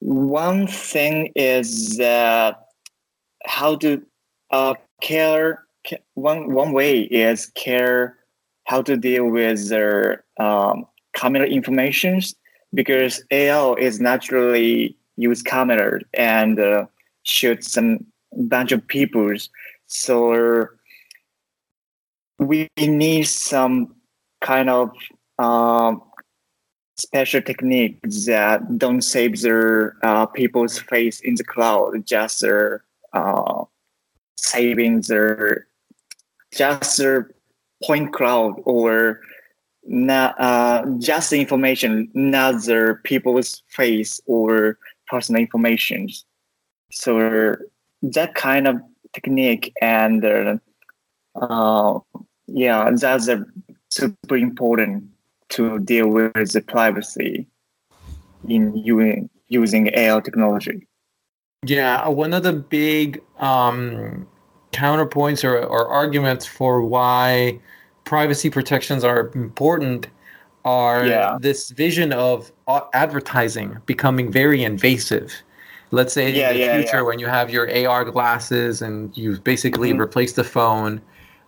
one 0.00 0.66
thing 0.66 1.32
is 1.34 1.98
how 2.00 3.76
to 3.76 4.02
uh, 4.50 4.74
care. 5.00 5.64
One 6.14 6.52
one 6.52 6.72
way 6.72 7.00
is 7.00 7.46
care 7.54 8.18
how 8.64 8.82
to 8.82 8.96
deal 8.96 9.26
with 9.26 9.68
their 9.68 10.24
um, 10.38 10.86
camera 11.14 11.46
informations 11.46 12.34
because 12.74 13.22
AL 13.30 13.76
is 13.76 14.00
naturally 14.00 14.96
use 15.16 15.42
camera 15.42 16.00
and 16.14 16.60
uh, 16.60 16.86
shoot 17.24 17.64
some 17.64 18.04
bunch 18.32 18.72
of 18.72 18.86
peoples. 18.86 19.50
So 19.86 20.68
we 22.38 22.68
need 22.78 23.24
some 23.24 23.94
kind 24.40 24.70
of 24.70 24.90
um, 25.38 26.02
special 27.00 27.42
techniques 27.42 28.26
that 28.26 28.78
don't 28.78 29.02
save 29.02 29.40
their 29.40 29.96
uh, 30.02 30.26
people's 30.26 30.78
face 30.78 31.20
in 31.20 31.34
the 31.34 31.44
cloud, 31.44 32.06
just 32.06 32.40
their 32.40 32.84
uh, 33.12 33.64
saving 34.36 35.00
their 35.02 35.66
just 36.52 36.98
their 36.98 37.30
point 37.82 38.12
cloud 38.12 38.54
or 38.64 39.20
not 39.84 40.38
uh, 40.38 40.84
just 40.98 41.30
the 41.30 41.40
information, 41.40 42.10
not 42.14 42.62
their 42.64 42.96
people's 42.96 43.62
face 43.68 44.20
or 44.26 44.78
personal 45.08 45.40
information. 45.40 46.08
So 46.92 47.56
that 48.02 48.34
kind 48.34 48.68
of 48.68 48.80
technique 49.12 49.72
and 49.80 50.60
uh, 51.34 51.98
yeah, 52.46 52.90
that's 52.94 53.28
a 53.28 53.44
super 53.88 54.36
important 54.36 55.04
to 55.50 55.78
deal 55.80 56.08
with 56.08 56.52
the 56.52 56.62
privacy 56.62 57.46
in 58.48 58.74
using 58.76 59.28
using 59.48 59.94
AR 59.96 60.20
technology. 60.20 60.86
Yeah, 61.66 62.08
one 62.08 62.32
of 62.32 62.42
the 62.42 62.52
big 62.52 63.20
um, 63.38 64.26
counterpoints 64.72 65.44
or, 65.44 65.58
or 65.58 65.88
arguments 65.88 66.46
for 66.46 66.80
why 66.80 67.58
privacy 68.04 68.48
protections 68.48 69.04
are 69.04 69.30
important 69.34 70.06
are 70.64 71.06
yeah. 71.06 71.38
this 71.40 71.70
vision 71.70 72.12
of 72.12 72.52
advertising 72.94 73.78
becoming 73.86 74.30
very 74.30 74.62
invasive. 74.62 75.34
Let's 75.90 76.12
say 76.14 76.32
yeah, 76.32 76.50
in 76.50 76.54
the 76.54 76.60
yeah, 76.60 76.80
future 76.80 77.04
when 77.04 77.18
you 77.18 77.26
have 77.26 77.50
your 77.50 77.68
AR 77.86 78.04
glasses 78.04 78.80
and 78.80 79.14
you've 79.16 79.42
basically 79.42 79.90
mm-hmm. 79.90 80.00
replaced 80.00 80.36
the 80.36 80.44
phone 80.44 81.00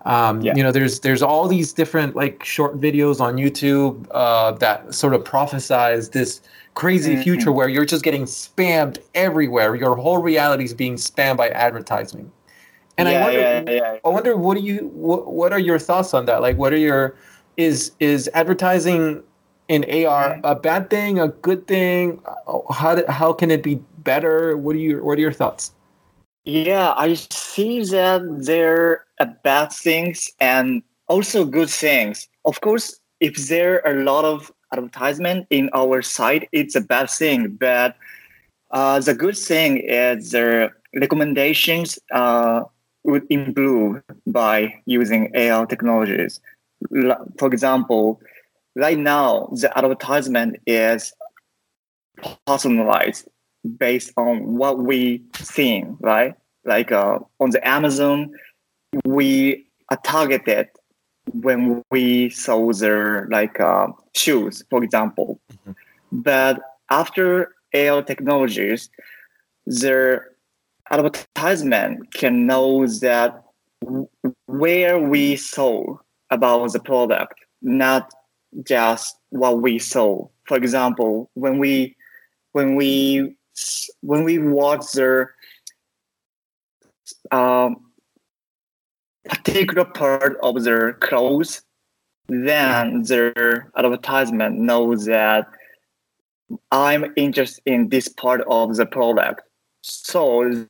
um, 0.04 0.40
yeah. 0.40 0.54
You 0.56 0.62
know, 0.62 0.72
there's 0.72 1.00
there's 1.00 1.22
all 1.22 1.46
these 1.46 1.72
different 1.72 2.16
like 2.16 2.44
short 2.44 2.80
videos 2.80 3.20
on 3.20 3.36
YouTube 3.36 4.06
uh, 4.10 4.52
that 4.52 4.94
sort 4.94 5.14
of 5.14 5.24
prophesize 5.24 6.10
this 6.10 6.40
crazy 6.74 7.14
mm-hmm. 7.14 7.22
future 7.22 7.52
where 7.52 7.68
you're 7.68 7.84
just 7.84 8.02
getting 8.02 8.24
spammed 8.24 8.98
everywhere. 9.14 9.74
Your 9.74 9.94
whole 9.96 10.18
reality 10.18 10.64
is 10.64 10.74
being 10.74 10.96
spammed 10.96 11.36
by 11.36 11.48
advertising. 11.50 12.30
And 12.98 13.08
yeah, 13.08 13.18
I 13.18 13.22
wonder, 13.24 13.72
yeah. 13.72 13.98
I 14.04 14.08
wonder, 14.08 14.36
what 14.36 14.56
do 14.56 14.62
you, 14.62 14.90
what, 14.92 15.32
what 15.32 15.52
are 15.52 15.58
your 15.58 15.78
thoughts 15.78 16.12
on 16.12 16.26
that? 16.26 16.42
Like, 16.42 16.58
what 16.58 16.72
are 16.72 16.78
your, 16.78 17.16
is 17.56 17.92
is 18.00 18.28
advertising 18.34 19.22
in 19.68 19.84
AR 19.84 20.34
mm-hmm. 20.34 20.44
a 20.44 20.54
bad 20.54 20.90
thing, 20.90 21.18
a 21.18 21.28
good 21.28 21.66
thing? 21.66 22.20
How 22.70 23.02
how 23.08 23.32
can 23.32 23.50
it 23.50 23.62
be 23.62 23.76
better? 23.98 24.56
What 24.56 24.76
are 24.76 24.80
you, 24.80 25.02
what 25.02 25.18
are 25.18 25.20
your 25.20 25.32
thoughts? 25.32 25.72
Yeah, 26.44 26.92
I 26.96 27.14
see 27.14 27.82
that 27.84 28.22
there 28.44 29.06
are 29.20 29.36
bad 29.44 29.72
things 29.72 30.30
and 30.40 30.82
also 31.08 31.44
good 31.44 31.70
things. 31.70 32.28
Of 32.44 32.60
course, 32.60 33.00
if 33.20 33.36
there 33.48 33.84
are 33.86 34.00
a 34.00 34.04
lot 34.04 34.24
of 34.24 34.52
advertisement 34.72 35.46
in 35.50 35.70
our 35.74 36.02
site, 36.02 36.48
it's 36.52 36.74
a 36.74 36.80
bad 36.80 37.10
thing. 37.10 37.56
But 37.60 37.96
uh, 38.70 39.00
the 39.00 39.14
good 39.14 39.36
thing 39.36 39.78
is 39.78 40.32
the 40.32 40.70
recommendations 40.94 41.98
uh, 42.12 42.62
would 43.04 43.24
improve 43.30 44.02
by 44.26 44.74
using 44.86 45.30
AR 45.34 45.66
technologies. 45.66 46.40
For 47.38 47.48
example, 47.48 48.20
right 48.74 48.98
now 48.98 49.48
the 49.52 49.76
advertisement 49.76 50.56
is 50.66 51.12
personalized 52.46 53.28
based 53.78 54.12
on 54.16 54.56
what 54.56 54.78
we 54.78 55.22
seeing, 55.34 55.96
right? 56.00 56.34
Like 56.64 56.92
uh, 56.92 57.18
on 57.40 57.50
the 57.50 57.66
Amazon, 57.66 58.32
we 59.04 59.66
are 59.90 59.98
targeted 60.04 60.68
when 61.32 61.82
we 61.90 62.30
saw 62.30 62.72
their 62.72 63.26
like 63.30 63.60
uh, 63.60 63.88
shoes, 64.14 64.64
for 64.70 64.82
example. 64.82 65.40
Mm-hmm. 65.52 65.72
But 66.12 66.60
after 66.90 67.54
AR 67.74 68.02
technologies, 68.02 68.90
their 69.66 70.30
advertisement 70.90 72.12
can 72.12 72.46
know 72.46 72.86
that 72.86 73.42
where 74.46 74.98
we 74.98 75.36
saw 75.36 75.96
about 76.30 76.72
the 76.72 76.80
product, 76.80 77.34
not 77.62 78.12
just 78.64 79.16
what 79.30 79.62
we 79.62 79.78
saw. 79.78 80.26
For 80.46 80.56
example, 80.56 81.30
when 81.34 81.58
we 81.58 81.96
when 82.52 82.74
we 82.74 83.34
when 84.00 84.24
we 84.24 84.38
watch 84.38 84.92
their 84.92 85.34
um, 87.30 87.92
particular 89.28 89.84
part 89.84 90.36
of 90.42 90.64
their 90.64 90.94
clothes, 90.94 91.62
then 92.28 93.02
their 93.02 93.70
advertisement 93.76 94.58
knows 94.58 95.04
that 95.06 95.48
I'm 96.70 97.12
interested 97.16 97.62
in 97.66 97.88
this 97.88 98.08
part 98.08 98.42
of 98.48 98.76
the 98.76 98.86
product. 98.86 99.42
So 99.82 100.66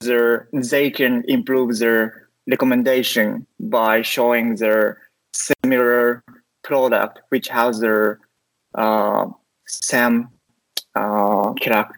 they 0.53 0.91
can 0.91 1.25
improve 1.29 1.79
their 1.79 2.29
recommendation 2.49 3.47
by 3.61 4.03
showing 4.03 4.57
their 4.57 4.99
similar 5.35 6.25
product 6.63 7.21
which 7.29 7.49
has 7.49 7.81
their 7.81 8.21
uh, 8.75 9.27
same 9.67 10.29
uh, 10.95 11.53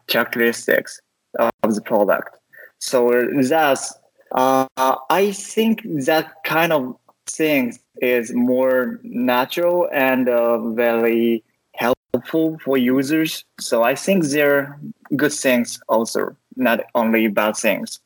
characteristics 0.09 1.01
of 1.39 1.75
the 1.75 1.81
product. 1.81 2.39
So 2.79 3.11
that's 3.49 3.95
uh, 4.33 4.67
I 4.77 5.33
think 5.33 5.83
that 6.05 6.43
kind 6.45 6.73
of 6.73 6.97
thing 7.27 7.79
is 8.03 8.33
more 8.35 9.01
natural 9.03 9.89
and 9.93 10.29
uh, 10.29 10.59
very 10.71 11.45
helpful 11.75 12.59
for 12.65 12.77
users. 12.77 13.45
So 13.61 13.83
I 13.83 13.95
think 13.95 14.25
they're 14.25 14.79
good 15.17 15.33
things 15.33 15.81
also, 15.89 16.37
not 16.57 16.81
only 16.95 17.29
bad 17.29 17.57
things. 17.57 18.01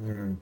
Mm. 0.00 0.36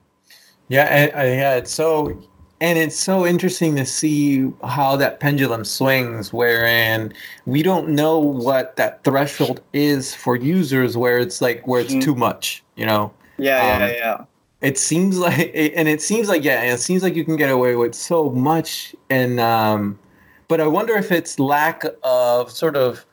Yeah, 0.69 0.83
and, 0.83 1.11
uh, 1.13 1.23
yeah, 1.23 1.55
it's 1.55 1.73
so 1.73 2.21
and 2.61 2.77
it's 2.77 2.97
so 2.97 3.25
interesting 3.25 3.75
to 3.75 3.85
see 3.85 4.49
how 4.63 4.95
that 4.95 5.19
pendulum 5.19 5.65
swings 5.65 6.31
wherein 6.31 7.11
we 7.45 7.63
don't 7.63 7.89
know 7.89 8.19
what 8.19 8.75
that 8.75 9.03
threshold 9.03 9.59
is 9.73 10.13
for 10.13 10.35
users 10.35 10.95
where 10.95 11.17
it's 11.17 11.41
like 11.41 11.67
where 11.67 11.81
it's 11.81 11.91
mm-hmm. 11.91 11.99
too 11.99 12.15
much 12.15 12.63
you 12.75 12.85
know 12.85 13.11
yeah 13.37 13.57
um, 13.57 13.81
yeah 13.81 13.87
yeah 13.87 14.25
it 14.61 14.77
seems 14.77 15.17
like 15.17 15.51
and 15.75 15.87
it 15.89 16.01
seems 16.01 16.29
like 16.29 16.43
yeah 16.43 16.61
it 16.61 16.77
seems 16.77 17.03
like 17.03 17.15
you 17.15 17.25
can 17.25 17.35
get 17.35 17.49
away 17.49 17.75
with 17.75 17.95
so 17.95 18.29
much 18.29 18.95
and 19.09 19.39
um 19.39 19.99
but 20.47 20.61
i 20.61 20.67
wonder 20.67 20.93
if 20.93 21.11
it's 21.11 21.39
lack 21.39 21.83
of 22.03 22.49
sort 22.49 22.77
of 22.77 23.05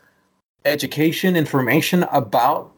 education 0.66 1.34
information 1.36 2.02
about 2.12 2.70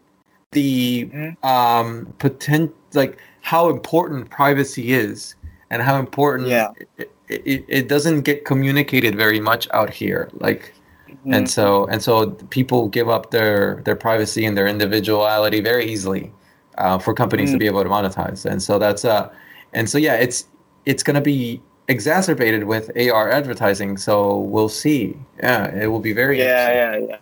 the 0.52 1.06
mm-hmm. 1.06 1.46
um 1.46 2.06
potent 2.18 2.72
like 2.94 3.18
how 3.42 3.68
important 3.68 4.30
privacy 4.30 4.92
is 4.92 5.34
and 5.70 5.82
how 5.82 5.98
important 5.98 6.48
yeah. 6.48 6.72
it, 6.98 7.10
it, 7.28 7.64
it 7.68 7.88
doesn't 7.88 8.22
get 8.22 8.44
communicated 8.44 9.14
very 9.14 9.40
much 9.40 9.68
out 9.72 9.90
here 9.90 10.28
like 10.34 10.74
mm-hmm. 11.08 11.34
and 11.34 11.48
so 11.48 11.86
and 11.86 12.02
so 12.02 12.30
people 12.50 12.88
give 12.88 13.08
up 13.08 13.30
their 13.30 13.80
their 13.84 13.96
privacy 13.96 14.44
and 14.44 14.56
their 14.56 14.66
individuality 14.66 15.60
very 15.60 15.86
easily 15.90 16.32
uh, 16.78 16.98
for 16.98 17.14
companies 17.14 17.50
mm-hmm. 17.50 17.54
to 17.54 17.58
be 17.58 17.66
able 17.66 17.82
to 17.82 17.88
monetize 17.88 18.44
and 18.44 18.62
so 18.62 18.78
that's 18.78 19.04
uh 19.04 19.32
and 19.72 19.88
so 19.88 19.96
yeah 19.98 20.14
it's 20.14 20.46
it's 20.86 21.02
going 21.02 21.14
to 21.14 21.20
be 21.20 21.62
exacerbated 21.88 22.64
with 22.64 22.90
AR 22.96 23.30
advertising 23.30 23.96
so 23.96 24.38
we'll 24.38 24.68
see 24.68 25.16
yeah 25.42 25.66
it 25.74 25.86
will 25.86 26.00
be 26.00 26.12
very 26.12 26.38
yeah 26.38 26.72
yeah 26.72 26.98
yeah 27.08 27.16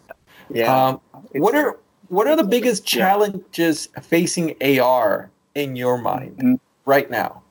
yeah 0.51 0.87
um, 0.89 1.01
what 1.33 1.55
are 1.55 1.79
what 2.09 2.27
are 2.27 2.37
the 2.37 2.45
biggest 2.45 2.87
challenges 2.87 3.89
yeah. 3.95 4.01
facing 4.01 4.81
AR 4.81 5.31
in 5.55 5.77
your 5.77 5.99
mind 5.99 6.37
mm-hmm. 6.37 6.55
right 6.85 7.11
now 7.11 7.43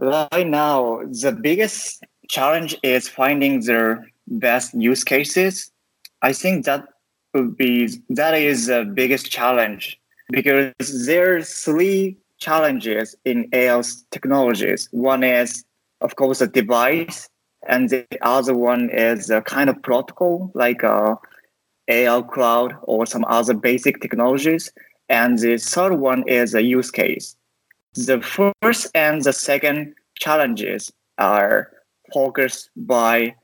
Right 0.00 0.46
now, 0.46 1.00
the 1.04 1.32
biggest 1.32 2.04
challenge 2.28 2.76
is 2.82 3.08
finding 3.08 3.60
the 3.60 4.04
best 4.26 4.74
use 4.74 5.04
cases. 5.04 5.70
I 6.22 6.32
think 6.32 6.64
that 6.66 6.84
would 7.32 7.56
be 7.56 7.88
that 8.10 8.34
is 8.34 8.66
the 8.66 8.84
biggest 8.84 9.30
challenge 9.30 9.98
because 10.30 11.06
there 11.06 11.36
are 11.36 11.42
three 11.42 12.16
challenges 12.38 13.16
in 13.24 13.48
AR 13.54 13.82
technologies. 14.10 14.88
One 14.90 15.22
is, 15.24 15.64
of 16.00 16.16
course, 16.16 16.40
the 16.40 16.46
device, 16.46 17.28
and 17.68 17.88
the 17.88 18.06
other 18.22 18.54
one 18.54 18.90
is 18.90 19.30
a 19.30 19.40
kind 19.42 19.70
of 19.70 19.82
protocol 19.82 20.50
like 20.54 20.84
uh, 20.84 21.16
a 21.88 22.06
AR 22.06 22.22
cloud 22.22 22.74
or 22.82 23.06
some 23.06 23.24
other 23.28 23.54
basic 23.54 24.00
technologies. 24.00 24.72
And 25.08 25.38
the 25.38 25.56
third 25.56 25.94
one 25.94 26.24
is 26.26 26.54
a 26.54 26.62
use 26.62 26.90
case. 26.90 27.35
The 27.96 28.20
first 28.62 28.88
and 28.94 29.22
the 29.22 29.32
second 29.32 29.94
challenges 30.18 30.92
are 31.16 31.72
focused 32.12 32.68
by 32.76 33.34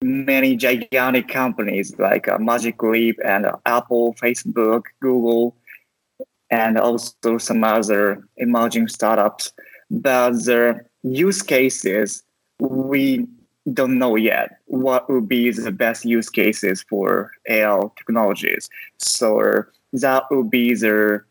many 0.00 0.54
gigantic 0.54 1.26
companies 1.26 1.98
like 1.98 2.28
uh, 2.28 2.38
Magic 2.38 2.80
Leap 2.80 3.18
and 3.24 3.46
uh, 3.46 3.56
Apple, 3.66 4.14
Facebook, 4.14 4.84
Google, 5.00 5.56
and 6.48 6.78
also 6.78 7.38
some 7.38 7.64
other 7.64 8.22
emerging 8.36 8.86
startups. 8.86 9.52
But 9.90 10.32
the 10.44 10.80
use 11.02 11.42
cases 11.42 12.22
we 12.60 13.26
don't 13.72 13.98
know 13.98 14.16
yet 14.16 14.58
what 14.66 15.10
would 15.10 15.28
be 15.28 15.50
the 15.50 15.72
best 15.72 16.04
use 16.04 16.28
cases 16.30 16.84
for 16.88 17.32
AL 17.48 17.94
technologies. 17.96 18.70
So 18.98 19.64
that 19.92 20.24
would 20.30 20.50
be 20.50 20.74
the 20.74 21.22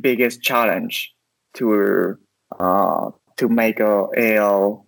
biggest 0.00 0.42
challenge 0.42 1.14
to 1.54 2.18
uh, 2.58 3.10
to 3.36 3.48
make 3.48 3.80
a 3.80 4.06
AL 4.16 4.86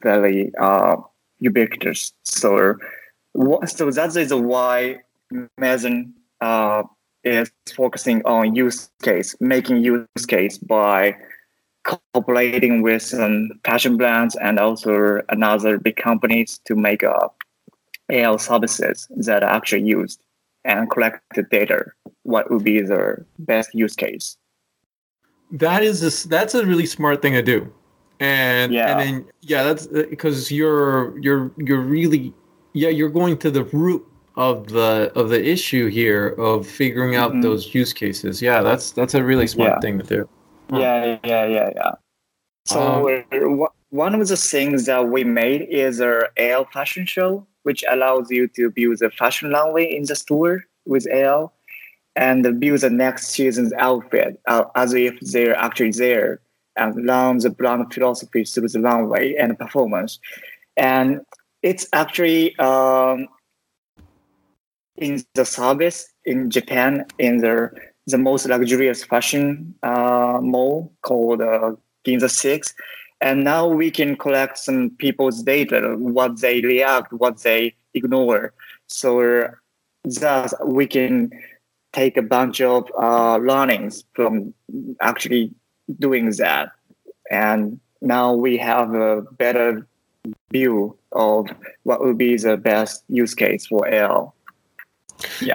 very 0.00 0.52
uh, 0.60 0.96
ubiquitous. 1.38 2.12
So, 2.24 2.74
so 3.66 3.90
that 3.90 4.16
is 4.16 4.34
why 4.34 5.00
Meson 5.58 6.12
uh, 6.40 6.82
is 7.24 7.50
focusing 7.74 8.22
on 8.24 8.54
use 8.54 8.90
case, 9.02 9.36
making 9.40 9.82
use 9.82 10.26
case 10.26 10.58
by 10.58 11.16
cooperating 11.84 12.82
with 12.82 13.02
some 13.02 13.50
fashion 13.64 13.96
brands 13.96 14.36
and 14.36 14.58
also 14.58 15.20
another 15.28 15.78
big 15.78 15.96
companies 15.96 16.60
to 16.64 16.76
make 16.76 17.02
up 17.02 17.36
AL 18.10 18.38
services 18.38 19.08
that 19.16 19.42
are 19.42 19.50
actually 19.50 19.82
used 19.82 20.22
and 20.64 20.90
collect 20.90 21.22
the 21.34 21.42
data. 21.42 21.86
What 22.22 22.50
would 22.50 22.62
be 22.62 22.82
the 22.82 23.24
best 23.38 23.74
use 23.74 23.96
case? 23.96 24.36
That 25.52 25.82
is 25.82 26.02
a, 26.02 26.28
that's 26.28 26.54
a 26.54 26.64
really 26.64 26.86
smart 26.86 27.22
thing 27.22 27.34
to 27.34 27.42
do, 27.42 27.70
and 28.20 28.72
yeah. 28.72 28.90
and 28.90 29.00
then 29.00 29.24
yeah, 29.42 29.62
that's 29.62 29.86
because 29.86 30.50
uh, 30.50 30.54
you're 30.54 31.18
you're 31.18 31.50
you're 31.58 31.80
really 31.80 32.32
yeah 32.72 32.88
you're 32.88 33.10
going 33.10 33.36
to 33.38 33.50
the 33.50 33.64
root 33.64 34.04
of 34.36 34.68
the 34.68 35.12
of 35.14 35.28
the 35.28 35.46
issue 35.46 35.88
here 35.88 36.28
of 36.38 36.66
figuring 36.66 37.16
out 37.16 37.32
mm-hmm. 37.32 37.42
those 37.42 37.74
use 37.74 37.92
cases. 37.92 38.40
Yeah, 38.40 38.62
that's 38.62 38.92
that's 38.92 39.14
a 39.14 39.22
really 39.22 39.46
smart 39.46 39.72
yeah. 39.72 39.80
thing 39.80 39.98
to 39.98 40.04
do. 40.04 40.28
Huh. 40.70 40.78
Yeah, 40.78 41.18
yeah, 41.24 41.46
yeah, 41.46 41.70
yeah. 41.74 41.92
So 42.64 43.24
um, 43.30 43.66
one 43.90 44.14
of 44.14 44.26
the 44.26 44.36
things 44.36 44.86
that 44.86 45.08
we 45.08 45.24
made 45.24 45.62
is 45.68 46.00
our 46.00 46.30
AL 46.38 46.66
fashion 46.72 47.04
show, 47.04 47.46
which 47.64 47.84
allows 47.90 48.30
you 48.30 48.48
to 48.48 48.70
build 48.70 49.02
a 49.02 49.10
fashion 49.10 49.50
runway 49.50 49.84
in 49.84 50.04
the 50.04 50.16
store 50.16 50.64
with 50.86 51.06
AL 51.12 51.52
and 52.16 52.60
build 52.60 52.80
the 52.80 52.90
next 52.90 53.28
season's 53.28 53.72
outfit 53.74 54.40
uh, 54.46 54.64
as 54.74 54.94
if 54.94 55.18
they're 55.20 55.56
actually 55.56 55.92
there 55.92 56.40
and 56.76 57.06
learn 57.06 57.38
the 57.38 57.50
brand 57.50 57.92
philosophy 57.92 58.44
through 58.44 58.68
the 58.68 58.80
runway 58.80 59.34
and 59.34 59.58
performance. 59.58 60.18
And 60.76 61.20
it's 61.62 61.86
actually 61.92 62.56
um, 62.58 63.28
in 64.96 65.24
the 65.34 65.44
service 65.44 66.08
in 66.24 66.50
Japan 66.50 67.06
in 67.18 67.38
the 67.38 67.70
the 68.08 68.18
most 68.18 68.46
luxurious 68.46 69.04
fashion 69.04 69.74
uh, 69.84 70.40
mall 70.42 70.92
called 71.02 71.40
uh, 71.40 71.72
Ginza 72.04 72.28
Six, 72.28 72.74
and 73.20 73.44
now 73.44 73.68
we 73.68 73.92
can 73.92 74.16
collect 74.16 74.58
some 74.58 74.90
people's 74.98 75.44
data, 75.44 75.94
what 75.96 76.40
they 76.40 76.60
react, 76.62 77.12
what 77.12 77.38
they 77.42 77.74
ignore. 77.94 78.52
So 78.88 79.48
thus 80.04 80.52
we 80.64 80.88
can 80.88 81.30
take 81.92 82.16
a 82.16 82.22
bunch 82.22 82.60
of 82.60 82.90
uh, 82.98 83.36
learnings 83.36 84.04
from 84.14 84.54
actually 85.00 85.52
doing 85.98 86.30
that, 86.30 86.70
and 87.30 87.80
now 88.00 88.32
we 88.34 88.56
have 88.56 88.94
a 88.94 89.22
better 89.22 89.86
view 90.52 90.96
of 91.12 91.48
what 91.84 92.00
would 92.00 92.18
be 92.18 92.36
the 92.36 92.56
best 92.56 93.04
use 93.08 93.34
case 93.34 93.66
for 93.66 93.86
AL. 93.88 94.34
Yeah. 95.40 95.54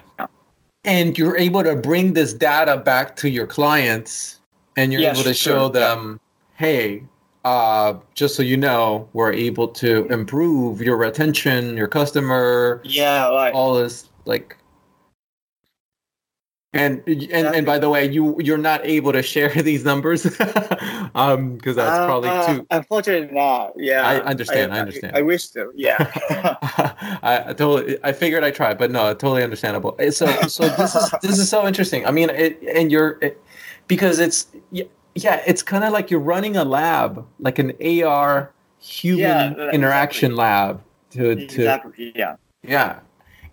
And 0.83 1.17
you're 1.17 1.37
able 1.37 1.63
to 1.63 1.75
bring 1.75 2.13
this 2.13 2.33
data 2.33 2.77
back 2.77 3.15
to 3.17 3.29
your 3.29 3.47
clients 3.47 4.39
and 4.77 4.93
you're 4.93 5.01
able 5.01 5.23
to 5.23 5.33
show 5.33 5.65
sure. 5.65 5.69
them, 5.69 6.19
hey, 6.55 7.03
uh, 7.43 7.95
just 8.13 8.35
so 8.35 8.43
you 8.43 8.57
know, 8.57 9.09
we're 9.13 9.33
able 9.33 9.67
to 9.69 10.05
improve 10.07 10.81
your 10.81 10.97
retention, 10.97 11.75
your 11.75 11.87
customer. 11.87 12.81
Yeah, 12.83 13.27
like, 13.27 13.53
all 13.53 13.73
this 13.75 14.09
like 14.25 14.56
and 16.77 17.03
and, 17.07 17.55
and 17.55 17.65
by 17.65 17.79
the 17.79 17.89
way, 17.89 18.09
you 18.09 18.35
you're 18.39 18.57
not 18.57 18.85
able 18.85 19.11
to 19.11 19.21
share 19.21 19.49
these 19.63 19.83
numbers, 19.83 20.25
um, 21.15 21.55
because 21.55 21.75
that's 21.75 21.97
uh, 21.97 22.05
probably 22.05 22.29
uh, 22.29 22.47
too. 22.47 22.67
Unfortunately, 22.71 23.33
not. 23.35 23.73
Yeah, 23.75 24.01
I 24.01 24.19
understand. 24.21 24.73
I, 24.73 24.77
I 24.77 24.79
understand. 24.79 25.15
I, 25.15 25.19
I, 25.19 25.21
wish 25.21 25.47
to. 25.49 25.71
Yeah. 25.75 25.97
I, 27.23 27.43
I, 27.47 27.53
totally. 27.53 27.97
I 28.03 28.13
figured 28.13 28.43
I 28.43 28.51
tried, 28.51 28.77
but 28.77 28.91
no, 28.91 29.13
totally 29.13 29.43
understandable. 29.43 29.95
Eh, 29.99 30.11
so 30.11 30.27
so 30.47 30.67
this 30.69 30.95
is 30.95 31.13
this 31.21 31.39
is 31.39 31.49
so 31.49 31.67
interesting. 31.67 32.05
I 32.05 32.11
mean, 32.11 32.29
it, 32.29 32.61
and 32.63 32.91
you're 32.91 33.17
it, 33.21 33.41
because 33.87 34.19
it's 34.19 34.47
yeah, 34.71 35.41
it's 35.45 35.63
kind 35.63 35.83
of 35.83 35.91
like 35.91 36.11
you're 36.11 36.19
running 36.19 36.57
a 36.57 36.63
lab, 36.63 37.25
like 37.39 37.59
an 37.59 37.73
AR 38.03 38.51
human 38.79 39.55
yeah, 39.57 39.71
interaction 39.71 40.31
exactly. 40.31 40.43
lab. 40.43 40.83
To, 41.11 41.35
to 41.35 41.43
exactly. 41.43 42.11
Yeah. 42.15 42.35
Yeah 42.63 42.99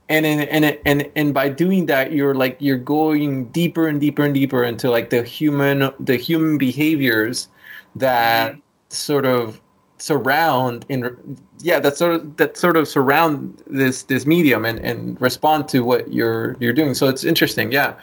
and 0.09 0.27
and 0.27 0.43
and 0.43 0.79
and 0.85 1.11
and 1.17 1.35
by 1.35 1.49
doing 1.49 1.87
that 1.87 2.13
you're 2.13 2.35
like 2.35 2.57
you're 2.61 2.79
going 2.79 3.47
deeper 3.47 3.89
and 3.89 4.01
deeper 4.01 4.25
and 4.25 4.35
deeper 4.35 4.63
into 4.63 4.91
like 4.91 5.11
the 5.11 5.23
human 5.23 5.91
the 5.99 6.17
human 6.17 6.59
behaviors 6.59 7.49
that 7.97 8.53
mm-hmm. 8.53 8.61
sort 8.91 9.25
of 9.25 9.61
surround 9.99 10.85
in 10.89 11.39
yeah 11.61 11.81
that 11.81 11.97
sort 11.97 12.15
of 12.15 12.37
that 12.37 12.57
sort 12.57 12.77
of 12.77 12.87
surround 12.87 13.63
this 13.67 14.03
this 14.05 14.27
medium 14.27 14.65
and 14.65 14.79
and 14.81 15.19
respond 15.21 15.69
to 15.69 15.81
what 15.81 16.13
you're 16.13 16.57
you're 16.61 16.73
doing. 16.73 16.95
So 16.95 17.09
it's 17.09 17.25
interesting 17.25 17.73
yeah. 17.73 17.95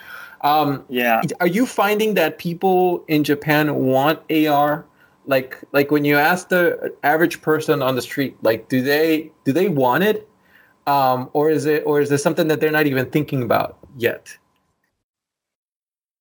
Um 0.41 0.83
yeah. 0.89 1.21
are 1.39 1.47
you 1.47 1.67
finding 1.67 2.15
that 2.15 2.39
people 2.39 3.03
in 3.07 3.23
japan 3.23 3.75
want 3.75 4.19
ar 4.31 4.85
like 5.27 5.59
like 5.71 5.91
when 5.91 6.03
you 6.03 6.17
ask 6.17 6.49
the 6.49 6.91
average 7.03 7.43
person 7.43 7.83
on 7.83 7.95
the 7.95 8.01
street 8.01 8.35
like 8.41 8.67
do 8.67 8.81
they 8.81 9.31
do 9.45 9.53
they 9.53 9.69
want 9.69 10.03
it 10.03 10.27
um, 10.87 11.29
or 11.33 11.49
is 11.49 11.65
it 11.65 11.83
or 11.85 12.01
is 12.01 12.09
this 12.09 12.23
something 12.23 12.47
that 12.47 12.59
they're 12.59 12.71
not 12.71 12.87
even 12.87 13.09
thinking 13.09 13.43
about 13.43 13.77
yet? 13.97 14.35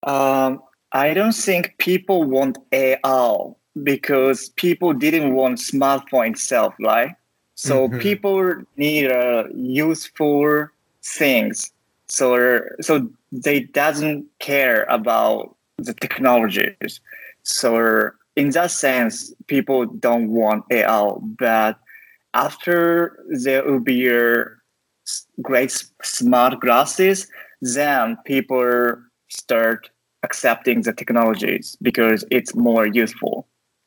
Um, 0.03 0.63
I 0.93 1.15
don't 1.15 1.35
think 1.35 1.75
people 1.79 2.25
want 2.25 2.59
AR 2.73 3.55
because 3.83 4.49
people 4.51 4.93
didn't 4.93 5.35
want 5.35 5.59
smartphone 5.59 6.31
itself, 6.31 6.75
right? 6.81 7.15
So 7.55 7.89
mm-hmm. 7.89 7.99
people 7.99 8.55
need 8.77 9.11
uh, 9.11 9.45
useful 9.55 10.69
things. 11.03 11.73
So 12.09 12.61
so 12.81 13.09
they 13.31 13.61
doesn't 13.61 14.27
care 14.39 14.85
about 14.85 15.55
the 15.79 15.95
technologies. 15.95 17.01
So 17.43 18.11
in 18.37 18.51
that 18.51 18.71
sense, 18.71 19.33
people 19.47 19.87
don't 19.87 20.29
want 20.29 20.65
AR, 20.73 21.19
but 21.21 21.79
after 22.35 23.25
there 23.29 23.65
will 23.65 23.81
be 23.81 24.09
great 25.43 25.85
smart 26.03 26.61
glasses, 26.61 27.29
then 27.61 28.17
people 28.25 28.97
start 29.29 29.91
accepting 30.23 30.83
the 30.83 30.93
technologies 30.93 31.77
because 31.83 32.25
it's 32.31 32.55
more 32.55 32.87
useful. 32.87 33.47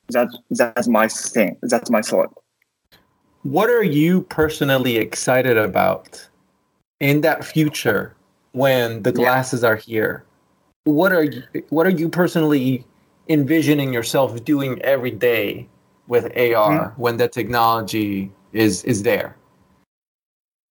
That's 0.10 0.38
that's 0.50 0.88
my 0.88 1.08
thing. 1.08 1.58
That's 1.62 1.90
my 1.90 2.02
thought. 2.02 2.34
What 3.44 3.70
are 3.70 3.84
you 3.84 4.22
personally 4.24 4.98
excited 4.98 5.58
about 5.58 6.30
in 7.00 7.22
that 7.22 7.44
future 7.44 8.16
when 8.54 9.04
the 9.04 9.12
glasses 9.12 9.64
yeah. 9.64 9.70
are 9.70 9.76
here? 9.76 10.24
What 10.86 11.12
are 11.14 11.24
you, 11.24 11.44
what 11.70 11.88
are 11.88 11.92
you 11.92 12.10
personally 12.10 12.86
envisioning 13.30 13.94
yourself 13.94 14.44
doing 14.44 14.82
every 14.82 15.12
day 15.12 15.68
with 16.08 16.26
AR 16.26 16.32
mm-hmm. 16.32 17.02
when 17.02 17.18
the 17.18 17.28
technology 17.28 18.32
is 18.52 18.84
is 18.84 19.04
there? 19.04 19.36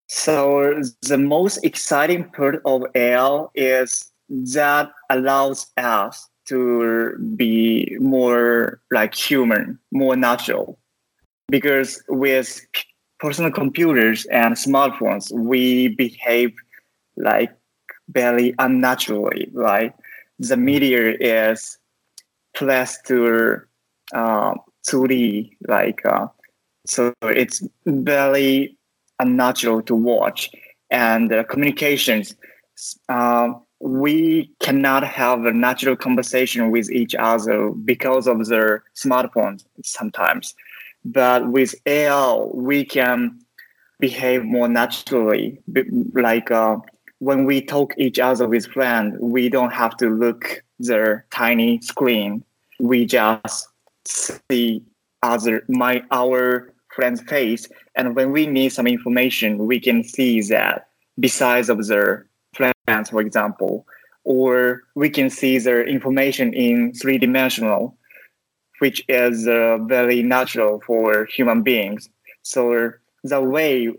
So 0.08 0.82
the 1.02 1.16
most 1.16 1.64
exciting 1.64 2.24
part 2.30 2.60
of 2.64 2.84
AL 2.94 3.50
is 3.54 4.12
that 4.28 4.92
allows 5.08 5.68
us 5.76 6.28
to 6.46 7.16
be 7.36 7.96
more 8.00 8.80
like 8.90 9.14
human, 9.14 9.78
more 9.90 10.16
natural. 10.16 10.78
Because 11.48 12.02
with 12.08 12.60
personal 13.20 13.50
computers 13.50 14.26
and 14.26 14.54
smartphones, 14.54 15.32
we 15.32 15.88
behave 15.88 16.52
like 17.16 17.50
barely 18.08 18.54
unnaturally, 18.58 19.48
right? 19.52 19.94
The 20.38 20.56
media 20.56 21.14
is 21.20 21.78
placed 22.54 23.06
to 23.06 23.60
uh, 24.12 24.54
2D, 24.88 25.56
like 25.68 26.04
uh, 26.04 26.26
so 26.86 27.12
it's 27.22 27.62
very 27.86 28.76
unnatural 29.18 29.82
to 29.82 29.94
watch. 29.94 30.50
And 30.90 31.32
uh, 31.32 31.44
communications, 31.44 32.34
uh, 33.08 33.52
we 33.80 34.50
cannot 34.60 35.04
have 35.04 35.44
a 35.44 35.52
natural 35.52 35.96
conversation 35.96 36.70
with 36.70 36.90
each 36.90 37.14
other 37.14 37.70
because 37.70 38.26
of 38.26 38.38
the 38.46 38.80
smartphones 38.94 39.64
sometimes. 39.82 40.54
But 41.04 41.48
with 41.48 41.74
AR, 41.86 42.46
we 42.46 42.84
can 42.84 43.40
behave 43.98 44.44
more 44.44 44.68
naturally. 44.68 45.58
Like 46.14 46.50
uh, 46.50 46.76
when 47.18 47.44
we 47.44 47.60
talk 47.60 47.94
each 47.98 48.18
other 48.18 48.48
with 48.48 48.66
friends, 48.66 49.16
we 49.20 49.48
don't 49.48 49.72
have 49.72 49.96
to 49.96 50.10
look 50.10 50.62
their 50.78 51.24
tiny 51.30 51.80
screen. 51.80 52.44
We 52.78 53.06
just 53.06 53.68
see 54.06 54.82
other 55.22 55.64
my 55.68 56.02
our 56.10 56.72
friend's 56.94 57.22
face, 57.22 57.68
and 57.94 58.14
when 58.14 58.32
we 58.32 58.46
need 58.46 58.70
some 58.70 58.86
information, 58.86 59.66
we 59.66 59.80
can 59.80 60.04
see 60.04 60.40
that 60.42 60.88
besides 61.18 61.68
of 61.68 61.86
their 61.86 62.26
friends, 62.54 63.10
for 63.10 63.20
example, 63.20 63.86
or 64.24 64.82
we 64.94 65.10
can 65.10 65.30
see 65.30 65.58
their 65.58 65.86
information 65.86 66.52
in 66.52 66.92
three 66.92 67.18
dimensional, 67.18 67.96
which 68.78 69.02
is 69.08 69.48
uh, 69.48 69.78
very 69.86 70.22
natural 70.22 70.80
for 70.86 71.24
human 71.26 71.62
beings. 71.62 72.08
So 72.42 72.90
the 73.24 73.40
way 73.40 73.90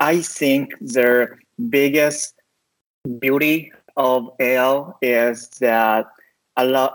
I 0.00 0.20
think 0.20 0.72
the 0.80 1.28
biggest 1.68 2.34
beauty 3.18 3.72
of 3.96 4.30
AL 4.40 4.98
is 5.02 5.48
that 5.60 6.06
allow, 6.56 6.94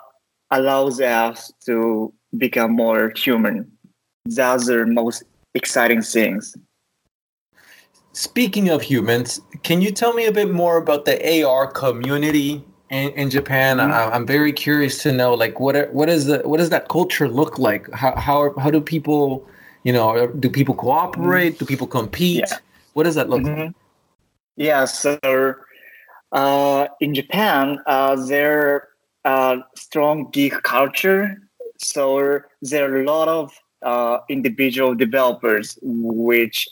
allows 0.51 1.01
us 1.01 1.51
to 1.65 2.13
become 2.37 2.71
more 2.71 3.11
human. 3.15 3.71
Those 4.25 4.69
are 4.69 4.85
most 4.85 5.23
exciting 5.53 6.01
things. 6.01 6.55
Speaking 8.13 8.69
of 8.69 8.81
humans, 8.81 9.41
can 9.63 9.81
you 9.81 9.91
tell 9.91 10.13
me 10.13 10.25
a 10.25 10.31
bit 10.31 10.51
more 10.51 10.77
about 10.77 11.05
the 11.05 11.43
AR 11.43 11.67
community 11.67 12.63
in, 12.89 13.09
in 13.11 13.29
Japan? 13.29 13.77
Mm-hmm. 13.77 13.91
I, 13.91 14.15
am 14.15 14.27
very 14.27 14.53
curious 14.53 15.01
to 15.03 15.11
know, 15.11 15.33
like, 15.33 15.59
what 15.59 15.75
are, 15.75 15.89
what 15.91 16.09
is 16.09 16.27
the 16.27 16.39
what 16.39 16.57
does 16.57 16.69
that 16.69 16.89
culture 16.89 17.27
look 17.27 17.57
like? 17.57 17.91
How 17.91 18.15
how 18.15 18.53
how 18.59 18.69
do 18.69 18.79
people, 18.79 19.47
you 19.83 19.91
know, 19.91 20.27
do 20.27 20.49
people 20.49 20.75
cooperate? 20.75 21.57
Do 21.57 21.65
people 21.65 21.87
compete? 21.87 22.45
Yeah. 22.47 22.57
What 22.93 23.03
does 23.03 23.15
that 23.15 23.29
look 23.29 23.41
mm-hmm. 23.41 23.61
like? 23.61 23.75
Yeah, 24.55 24.85
so 24.85 25.55
uh, 26.31 26.87
in 26.99 27.15
Japan, 27.15 27.79
uh, 27.87 28.15
there 28.27 28.89
uh, 29.25 29.57
strong 29.75 30.29
geek 30.31 30.61
culture. 30.63 31.37
So 31.83 32.41
there 32.61 32.91
are 32.93 33.01
a 33.01 33.05
lot 33.05 33.27
of 33.27 33.51
uh, 33.81 34.19
individual 34.29 34.95
developers 34.95 35.77
which 35.81 36.67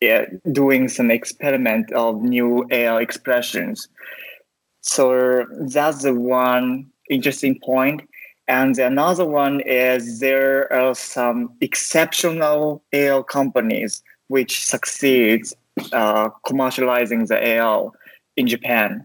yeah, 0.00 0.26
doing 0.52 0.88
some 0.88 1.10
experiment 1.10 1.92
of 1.92 2.22
new 2.22 2.66
AI 2.70 3.00
expressions. 3.00 3.88
So 4.82 5.44
that's 5.72 6.02
the 6.02 6.14
one 6.14 6.86
interesting 7.10 7.58
point. 7.64 8.02
And 8.48 8.78
another 8.78 9.24
one 9.26 9.60
is 9.60 10.20
there 10.20 10.72
are 10.72 10.94
some 10.94 11.56
exceptional 11.60 12.82
AI 12.92 13.22
companies 13.22 14.02
which 14.28 14.64
succeeds 14.64 15.54
uh, 15.92 16.30
commercializing 16.46 17.26
the 17.26 17.44
AI 17.44 17.86
in 18.36 18.46
Japan. 18.46 19.04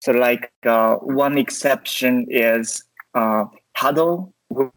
So, 0.00 0.12
like 0.12 0.50
uh, 0.64 0.96
one 0.96 1.38
exception 1.38 2.26
is 2.30 2.84
uh, 3.14 3.44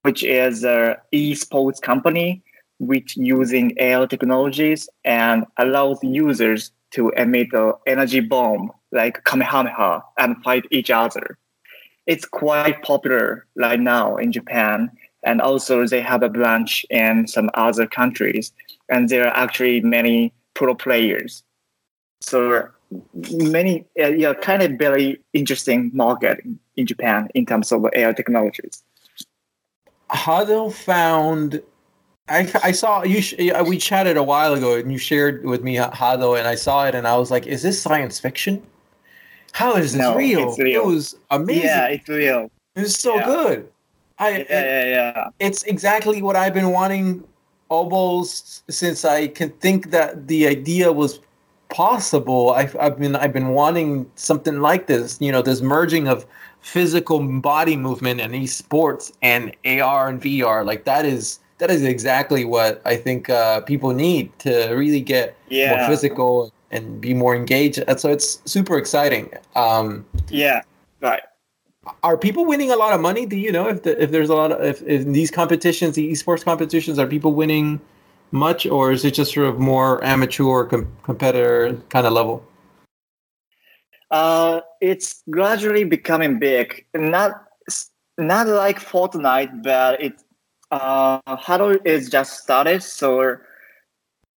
which 0.03 0.23
is 0.23 0.63
an 0.63 0.95
esports 1.13 1.81
company 1.81 2.43
which 2.79 3.15
using 3.15 3.73
AI 3.79 4.05
technologies 4.05 4.89
and 5.03 5.45
allows 5.57 5.97
users 6.03 6.71
to 6.91 7.09
emit 7.11 7.53
an 7.53 7.73
energy 7.87 8.19
bomb 8.19 8.71
like 8.91 9.23
Kamehameha 9.23 10.01
and 10.17 10.41
fight 10.43 10.65
each 10.71 10.89
other. 10.89 11.37
It's 12.05 12.25
quite 12.25 12.81
popular 12.83 13.45
right 13.55 13.79
now 13.79 14.15
in 14.17 14.31
Japan, 14.31 14.91
and 15.23 15.41
also 15.41 15.87
they 15.87 16.01
have 16.01 16.21
a 16.21 16.29
branch 16.29 16.85
in 16.89 17.27
some 17.27 17.49
other 17.55 17.87
countries, 17.87 18.51
and 18.89 19.09
there 19.09 19.27
are 19.27 19.35
actually 19.35 19.81
many 19.81 20.33
pro 20.53 20.75
players. 20.75 21.43
So 22.21 22.69
many, 23.31 23.85
uh, 23.99 24.09
yeah, 24.09 24.33
kind 24.33 24.61
of 24.61 24.73
very 24.73 25.19
interesting 25.33 25.91
market 25.93 26.41
in 26.77 26.85
Japan 26.85 27.27
in 27.33 27.45
terms 27.45 27.71
of 27.71 27.85
AI 27.93 28.13
technologies. 28.13 28.83
Hado 30.11 30.71
found 30.71 31.61
I, 32.27 32.51
I 32.63 32.71
saw 32.71 33.03
you. 33.03 33.21
Sh- 33.21 33.35
we 33.67 33.77
chatted 33.77 34.17
a 34.17 34.23
while 34.23 34.53
ago, 34.53 34.75
and 34.75 34.91
you 34.91 34.97
shared 34.97 35.45
with 35.45 35.63
me 35.63 35.75
Hado, 35.75 36.37
and 36.37 36.47
I 36.47 36.55
saw 36.55 36.85
it, 36.85 36.95
and 36.95 37.07
I 37.07 37.17
was 37.17 37.29
like, 37.29 37.45
"Is 37.45 37.61
this 37.61 37.79
science 37.79 38.19
fiction? 38.19 38.63
How 39.51 39.75
is 39.75 39.93
this 39.93 40.01
no, 40.01 40.15
real? 40.15 40.55
real? 40.57 40.81
It 40.81 40.85
was 40.85 41.15
amazing. 41.29 41.63
Yeah, 41.63 41.87
it's 41.87 42.09
real. 42.09 42.49
It 42.75 42.81
was 42.81 42.95
so 42.95 43.15
yeah. 43.15 43.25
good. 43.25 43.69
I, 44.17 44.29
yeah, 44.29 44.45
yeah, 44.49 44.85
yeah. 44.85 45.27
It's 45.39 45.63
exactly 45.63 46.21
what 46.21 46.35
I've 46.35 46.53
been 46.53 46.71
wanting 46.71 47.23
almost 47.69 48.69
since 48.71 49.05
I 49.05 49.27
can 49.27 49.49
think 49.51 49.91
that 49.91 50.27
the 50.27 50.47
idea 50.47 50.91
was 50.91 51.19
possible. 51.69 52.51
I've, 52.51 52.75
I've 52.77 52.97
been 52.97 53.15
I've 53.15 53.33
been 53.33 53.49
wanting 53.49 54.09
something 54.15 54.61
like 54.61 54.87
this. 54.87 55.17
You 55.21 55.31
know, 55.31 55.43
this 55.43 55.61
merging 55.61 56.07
of 56.07 56.25
physical 56.65 57.19
body 57.39 57.77
movement 57.77 58.19
and 58.19 58.33
esports 58.33 59.11
and 59.21 59.55
AR 59.65 60.09
and 60.09 60.19
VR. 60.19 60.65
Like 60.65 60.83
that 60.85 61.05
is 61.05 61.39
that 61.59 61.69
is 61.69 61.83
exactly 61.83 62.43
what 62.43 62.81
I 62.85 62.97
think 62.97 63.29
uh, 63.29 63.61
people 63.61 63.93
need 63.93 64.37
to 64.39 64.73
really 64.73 64.99
get 64.99 65.37
yeah. 65.47 65.77
more 65.77 65.87
physical 65.87 66.51
and 66.71 66.99
be 66.99 67.13
more 67.13 67.35
engaged. 67.35 67.83
And 67.87 67.99
so 67.99 68.11
it's 68.11 68.41
super 68.45 68.77
exciting. 68.79 69.31
Um, 69.55 70.05
yeah, 70.27 70.63
right. 71.01 71.21
Are 72.01 72.17
people 72.17 72.45
winning 72.45 72.71
a 72.71 72.75
lot 72.75 72.93
of 72.93 72.99
money? 72.99 73.27
Do 73.27 73.37
you 73.37 73.51
know 73.51 73.69
if 73.69 73.83
the, 73.83 74.01
if 74.01 74.09
there's 74.09 74.29
a 74.29 74.35
lot 74.35 74.51
of 74.51 74.59
if, 74.59 74.81
if 74.87 75.05
these 75.05 75.29
competitions, 75.29 75.93
the 75.93 76.11
esports 76.11 76.43
competitions, 76.43 76.97
are 76.97 77.05
people 77.05 77.33
winning 77.33 77.79
much, 78.31 78.65
or 78.65 78.91
is 78.91 79.05
it 79.05 79.13
just 79.13 79.35
sort 79.35 79.47
of 79.47 79.59
more 79.59 80.03
amateur 80.03 80.65
com- 80.65 80.91
competitor 81.03 81.79
kind 81.89 82.07
of 82.07 82.13
level? 82.13 82.43
Uh, 84.11 84.61
it's 84.81 85.23
gradually 85.29 85.83
becoming 85.83 86.39
big. 86.39 86.85
Not 86.93 87.43
not 88.17 88.47
like 88.47 88.79
Fortnite, 88.79 89.63
but 89.63 90.01
it 90.01 90.13
uh, 90.71 91.19
Hado 91.35 91.79
is 91.85 92.09
just 92.09 92.43
started, 92.43 92.83
so 92.83 93.37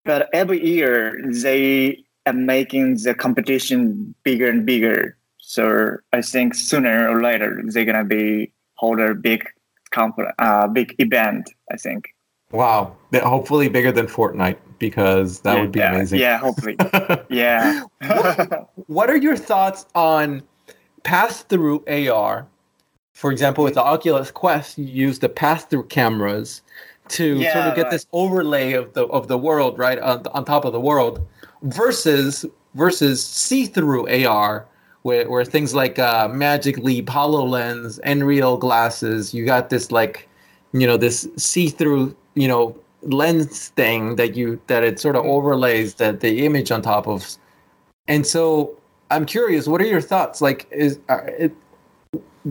but 0.05 0.29
every 0.33 0.65
year 0.65 1.21
they 1.31 2.05
are 2.27 2.33
making 2.33 2.97
the 2.97 3.15
competition 3.15 4.15
bigger 4.25 4.49
and 4.49 4.65
bigger. 4.65 5.17
So 5.39 5.97
I 6.13 6.23
think 6.23 6.55
sooner 6.55 7.09
or 7.09 7.23
later 7.23 7.61
they're 7.65 7.85
gonna 7.85 8.05
be 8.05 8.53
hold 8.75 9.01
a 9.01 9.15
big 9.15 9.49
comp- 9.91 10.35
uh, 10.39 10.67
big 10.69 10.95
event. 10.99 11.51
I 11.71 11.77
think. 11.77 12.09
Wow, 12.51 12.97
hopefully 13.15 13.69
bigger 13.69 13.93
than 13.93 14.07
Fortnite 14.07 14.57
because 14.79 15.41
that 15.41 15.55
yeah, 15.55 15.61
would 15.61 15.73
be 15.73 15.79
yeah, 15.81 15.95
amazing. 15.95 16.21
Yeah, 16.21 16.39
hopefully. 16.39 16.77
yeah. 17.29 17.85
what, 18.01 18.71
what 18.87 19.11
are 19.11 19.17
your 19.17 19.37
thoughts 19.37 19.87
on 19.95 20.43
pass 21.03 21.43
through 21.43 21.85
AR 21.87 22.47
for 23.19 23.33
example, 23.33 23.65
with 23.65 23.75
the 23.75 23.83
Oculus 23.83 24.31
Quest, 24.31 24.79
you 24.79 24.85
use 24.85 25.19
the 25.19 25.29
pass-through 25.29 25.89
cameras 25.89 26.63
to 27.09 27.37
yeah, 27.37 27.53
sort 27.53 27.67
of 27.67 27.75
get 27.75 27.83
right. 27.83 27.91
this 27.91 28.07
overlay 28.13 28.75
of 28.75 28.93
the 28.93 29.07
of 29.07 29.27
the 29.27 29.37
world, 29.37 29.77
right, 29.77 29.99
on, 29.99 30.25
on 30.29 30.45
top 30.45 30.65
of 30.65 30.73
the 30.73 30.81
world, 30.81 31.27
versus 31.63 32.47
versus 32.77 33.25
see-through 33.25 34.07
AR, 34.25 34.69
where, 35.03 35.29
where 35.29 35.45
things 35.45 35.75
like 35.75 35.99
uh, 35.99 36.29
Magic 36.29 36.79
Leap, 36.79 37.07
HoloLens, 37.07 37.99
Nreal 38.05 38.57
glasses, 38.57 39.35
you 39.35 39.45
got 39.45 39.69
this 39.69 39.91
like, 39.91 40.29
you 40.73 40.87
know, 40.87 40.97
this 40.97 41.29
see-through, 41.37 42.15
you 42.37 42.47
know, 42.47 42.79
lens 43.03 43.69
thing 43.69 44.17
that 44.17 44.35
you 44.37 44.61
that 44.67 44.85
it 44.85 45.01
sort 45.01 45.17
of 45.17 45.23
mm-hmm. 45.23 45.33
overlays 45.33 45.95
that 45.95 46.21
the 46.21 46.45
image 46.45 46.71
on 46.71 46.83
top 46.83 47.07
of, 47.07 47.37
and 48.07 48.27
so 48.27 48.79
I'm 49.11 49.27
curious, 49.27 49.67
what 49.67 49.81
are 49.81 49.87
your 49.87 50.01
thoughts? 50.01 50.41
Like, 50.41 50.67
is 50.71 50.99
it, 51.09 51.53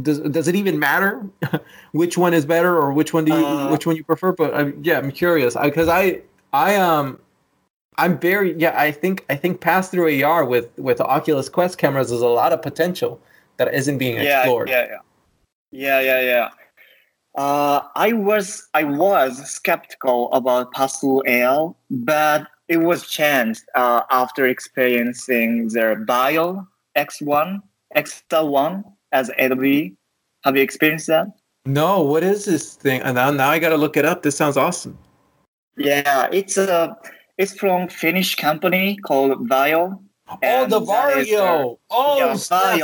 does 0.01 0.19
does 0.19 0.47
it 0.47 0.55
even 0.55 0.79
matter 0.79 1.25
which 1.91 2.17
one 2.17 2.33
is 2.33 2.45
better 2.45 2.75
or 2.75 2.91
which 2.91 3.13
one 3.13 3.25
do 3.25 3.33
you 3.33 3.45
uh, 3.45 3.71
which 3.71 3.85
one 3.85 3.95
you 3.95 4.03
prefer? 4.03 4.31
But 4.31 4.53
I, 4.53 4.73
yeah, 4.81 4.97
I'm 4.97 5.11
curious 5.11 5.55
because 5.61 5.87
I, 5.87 6.01
I 6.01 6.21
I 6.53 6.75
um 6.75 7.19
I'm 7.97 8.19
very 8.19 8.53
yeah 8.57 8.79
I 8.79 8.91
think 8.91 9.25
I 9.29 9.35
think 9.35 9.61
pass 9.61 9.89
through 9.89 10.23
AR 10.23 10.45
with 10.45 10.69
with 10.77 11.01
Oculus 11.01 11.49
Quest 11.49 11.77
cameras 11.77 12.11
is 12.11 12.21
a 12.21 12.27
lot 12.27 12.53
of 12.53 12.61
potential 12.61 13.19
that 13.57 13.73
isn't 13.73 13.97
being 13.97 14.15
yeah, 14.15 14.41
explored. 14.41 14.69
Yeah, 14.69 14.87
yeah, 14.89 14.99
yeah, 15.71 16.01
yeah, 16.01 16.21
yeah. 16.21 16.49
Uh, 17.37 17.81
I 17.95 18.13
was 18.13 18.67
I 18.73 18.83
was 18.83 19.47
skeptical 19.47 20.33
about 20.33 20.75
through 20.99 21.21
AR, 21.27 21.75
but 21.91 22.47
it 22.67 22.77
was 22.77 23.07
changed 23.07 23.63
uh, 23.75 24.01
after 24.09 24.47
experiencing 24.47 25.69
their 25.69 25.95
Bio 25.97 26.67
X1 26.97 27.61
XL1 27.95 28.83
as 29.11 29.29
Adobe. 29.37 29.95
Have 30.43 30.57
you 30.57 30.63
experienced 30.63 31.07
that? 31.07 31.27
No, 31.67 32.01
what 32.01 32.23
is 32.23 32.45
this 32.45 32.73
thing? 32.73 33.01
And 33.01 33.15
now, 33.15 33.29
now 33.29 33.49
I 33.49 33.59
got 33.59 33.69
to 33.69 33.77
look 33.77 33.97
it 33.97 34.05
up. 34.05 34.23
This 34.23 34.35
sounds 34.35 34.57
awesome. 34.57 34.97
Yeah, 35.77 36.29
it's 36.31 36.57
a 36.57 36.97
it's 37.37 37.53
from 37.53 37.87
Finnish 37.87 38.35
company 38.35 38.97
called 38.97 39.47
Oh, 40.29 40.65
the 40.67 40.81
Varjo! 40.81 41.77
oh, 41.89 42.17
yeah, 42.17 42.33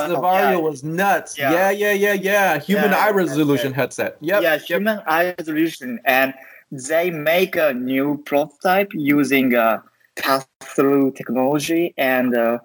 the 0.08 0.16
Varjo 0.16 0.52
yeah. 0.52 0.56
was 0.56 0.84
nuts. 0.84 1.38
Yeah, 1.38 1.52
yeah, 1.52 1.72
yeah, 1.72 1.92
yeah. 1.92 2.14
yeah. 2.14 2.60
Human 2.60 2.92
yeah, 2.92 2.98
eye 2.98 3.12
resolution 3.12 3.74
headset. 3.74 4.18
Yep. 4.22 4.42
Yeah, 4.42 4.58
human 4.58 5.02
eye 5.08 5.36
resolution, 5.38 6.00
and 6.06 6.34
they 6.72 7.12
make 7.12 7.56
a 7.56 7.74
new 7.74 8.22
prototype 8.26 8.92
using 8.94 9.56
uh, 9.56 9.82
pass-through 10.16 11.12
technology 11.12 11.94
and 11.98 12.36
uh, 12.36 12.60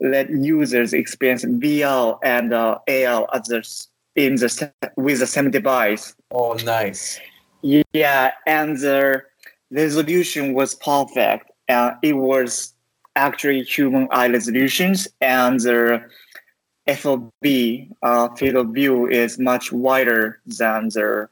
let 0.00 0.30
users 0.30 0.92
experience 0.92 1.44
VR 1.44 2.18
and 2.22 2.52
uh, 2.52 2.78
AR 2.88 3.26
others 3.32 3.88
in 4.14 4.36
the 4.36 4.72
with 4.96 5.18
the 5.18 5.26
same 5.26 5.50
device. 5.50 6.14
Oh, 6.30 6.54
nice. 6.64 7.18
Yeah, 7.62 8.32
and 8.46 8.78
the 8.78 9.22
resolution 9.70 10.54
was 10.54 10.74
perfect. 10.76 11.50
and 11.68 11.96
it 12.02 12.14
was 12.14 12.74
actually 13.16 13.62
human 13.62 14.08
eye 14.10 14.28
resolutions, 14.28 15.08
and 15.20 15.60
the 15.60 16.02
FOB 16.88 17.32
uh, 18.02 18.34
field 18.34 18.56
of 18.56 18.68
view 18.74 19.08
is 19.08 19.38
much 19.38 19.72
wider 19.72 20.40
than 20.46 20.88
the 20.88 21.28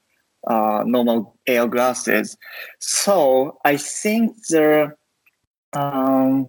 uh, 0.46 0.82
normal 0.86 1.36
AR 1.48 1.68
glasses. 1.68 2.36
So 2.78 3.58
I 3.64 3.76
think 3.76 4.36
the 4.48 4.94
um, 5.72 6.48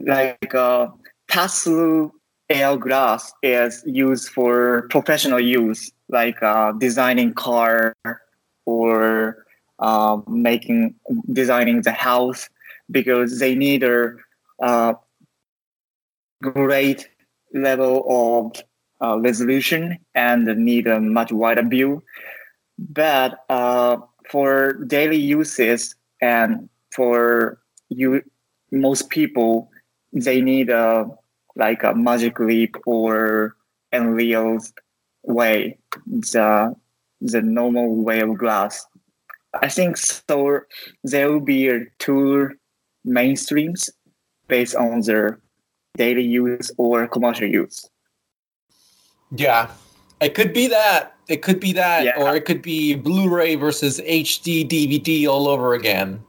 like 0.00 0.54
uh, 0.54 0.88
pass-through 1.28 2.12
AR 2.50 2.76
glass 2.76 3.32
is 3.42 3.82
used 3.86 4.28
for 4.28 4.86
professional 4.90 5.40
use, 5.40 5.90
like 6.08 6.42
uh, 6.42 6.72
designing 6.72 7.34
car 7.34 7.96
or 8.66 9.44
uh, 9.78 10.18
making 10.28 10.94
designing 11.32 11.82
the 11.82 11.92
house, 11.92 12.48
because 12.90 13.38
they 13.38 13.54
need 13.54 13.82
a 13.82 14.96
great 16.42 17.08
level 17.52 18.04
of 18.08 18.62
uh, 19.02 19.18
resolution 19.18 19.98
and 20.14 20.44
need 20.56 20.86
a 20.86 21.00
much 21.00 21.32
wider 21.32 21.62
view. 21.62 22.02
But 22.78 23.44
uh, 23.48 23.98
for 24.30 24.74
daily 24.86 25.16
uses 25.18 25.94
and 26.20 26.68
for 26.92 27.60
you, 27.88 28.22
most 28.72 29.10
people, 29.10 29.70
they 30.12 30.40
need 30.40 30.70
a 30.70 31.06
like 31.56 31.84
a 31.84 31.94
magic 31.94 32.40
leap 32.40 32.76
or 32.86 33.56
Nreal 33.92 34.58
way, 35.22 35.78
the 36.06 36.74
the 37.20 37.42
normal 37.42 37.94
way 38.02 38.20
of 38.20 38.36
glass. 38.36 38.84
I 39.62 39.68
think 39.68 39.96
so. 39.96 40.60
There 41.04 41.30
will 41.30 41.40
be 41.40 41.70
two 41.98 42.50
mainstreams 43.06 43.90
based 44.48 44.74
on 44.74 45.00
their 45.02 45.40
daily 45.96 46.22
use 46.22 46.70
or 46.76 47.06
commercial 47.06 47.46
use. 47.46 47.88
Yeah, 49.36 49.70
it 50.20 50.34
could 50.34 50.52
be 50.52 50.66
that. 50.68 51.14
It 51.28 51.42
could 51.42 51.58
be 51.58 51.72
that, 51.72 52.04
yeah. 52.04 52.18
or 52.18 52.36
it 52.36 52.44
could 52.44 52.60
be 52.60 52.94
Blu-ray 52.94 53.54
versus 53.54 54.00
HD 54.00 54.68
DVD 54.68 55.26
all 55.26 55.48
over 55.48 55.74
again. 55.74 56.22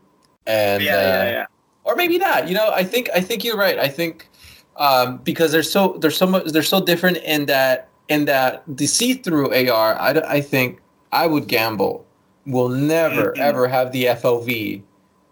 And 0.48 0.82
yeah, 0.82 0.96
uh, 0.96 1.02
yeah, 1.02 1.30
yeah. 1.32 1.46
Or 1.84 1.96
maybe 1.96 2.18
not. 2.18 2.48
You 2.48 2.56
know, 2.56 2.72
I 2.72 2.84
think 2.84 3.10
I 3.14 3.20
think 3.20 3.44
you're 3.44 3.58
right. 3.58 3.78
I 3.78 3.90
think 3.90 4.30
um, 4.78 5.18
because 5.18 5.52
they're 5.52 5.64
so 5.64 5.98
they're 6.00 6.12
so 6.12 6.26
much 6.26 6.46
they're 6.46 6.64
so 6.64 6.84
different 6.84 7.18
in 7.18 7.46
that 7.48 7.90
in 8.08 8.26
that 8.26 8.64
the 8.68 8.88
see-through 8.88 9.54
AR. 9.70 10.00
I, 10.00 10.12
I 10.28 10.42
think 10.42 10.82
I 11.12 11.28
would 11.28 11.48
gamble 11.48 12.06
will 12.46 12.70
never 12.70 13.32
mm-hmm. 13.32 13.42
ever 13.42 13.68
have 13.68 13.92
the 13.92 14.06
FOV 14.06 14.82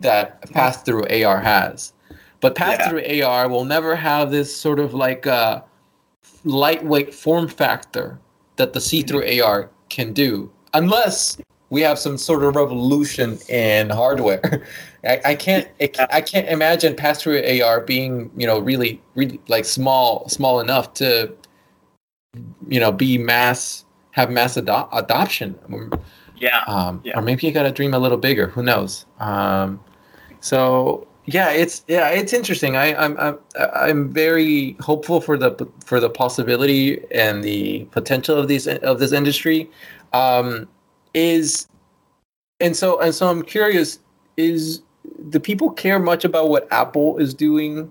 that 0.04 0.42
pass-through 0.52 1.06
AR 1.08 1.40
has. 1.40 1.94
But 2.40 2.56
pass-through 2.56 3.04
yeah. 3.08 3.26
AR 3.26 3.50
will 3.50 3.66
never 3.66 3.96
have 3.96 4.30
this 4.30 4.56
sort 4.56 4.80
of 4.80 4.94
like 4.94 5.26
uh, 5.26 5.62
lightweight 6.44 7.14
form 7.14 7.48
factor 7.48 8.20
that 8.58 8.74
the 8.74 8.82
see-through 8.82 9.24
mm-hmm. 9.24 9.46
AR 9.46 9.70
can 9.90 10.14
do, 10.14 10.52
unless 10.74 11.38
we 11.70 11.82
have 11.82 11.98
some 11.98 12.18
sort 12.18 12.44
of 12.44 12.56
revolution 12.56 13.40
in 13.50 13.90
hardware. 13.90 14.68
I, 15.04 15.22
I, 15.26 15.36
can't 15.36 15.68
I 16.12 16.22
can't 16.22 16.48
imagine 16.48 16.96
pass-through 16.96 17.44
AR 17.62 17.82
being 17.82 18.30
you 18.38 18.46
know 18.46 18.60
really 18.60 19.02
really 19.16 19.42
like 19.48 19.66
small 19.66 20.30
small 20.30 20.60
enough 20.60 20.94
to 20.96 21.34
you 22.68 22.80
know 22.80 22.92
be 22.92 23.18
mass 23.18 23.86
have 24.12 24.30
mass 24.30 24.56
ado- 24.58 24.88
adoption. 24.94 25.58
Yeah. 26.38 26.64
Um, 26.68 27.02
yeah. 27.04 27.18
Or 27.18 27.22
maybe 27.22 27.48
you 27.48 27.54
got 27.54 27.64
to 27.64 27.72
dream 27.72 27.94
a 27.94 28.00
little 28.00 28.18
bigger. 28.18 28.48
Who 28.48 28.64
knows? 28.64 29.06
Um, 29.20 29.80
so 30.44 31.08
yeah, 31.26 31.52
it's 31.52 31.86
yeah, 31.88 32.10
it's 32.10 32.34
interesting. 32.34 32.76
I, 32.76 32.94
I'm 32.96 33.18
I'm 33.18 33.38
I'm 33.58 34.12
very 34.12 34.76
hopeful 34.82 35.22
for 35.22 35.38
the 35.38 35.68
for 35.86 36.02
the 36.02 36.10
possibility 36.10 37.00
and 37.12 37.42
the 37.42 37.86
potential 37.92 38.38
of 38.38 38.50
these 38.50 38.68
of 38.68 39.00
this 39.00 39.14
industry. 39.14 39.72
Um, 40.12 40.68
is 41.14 41.70
and 42.60 42.76
so 42.76 43.00
and 43.00 43.16
so 43.16 43.30
I'm 43.30 43.42
curious. 43.42 44.00
Is 44.36 44.82
do 45.30 45.40
people 45.40 45.70
care 45.72 45.98
much 45.98 46.26
about 46.26 46.50
what 46.50 46.68
Apple 46.72 47.18
is 47.20 47.34
doing 47.34 47.90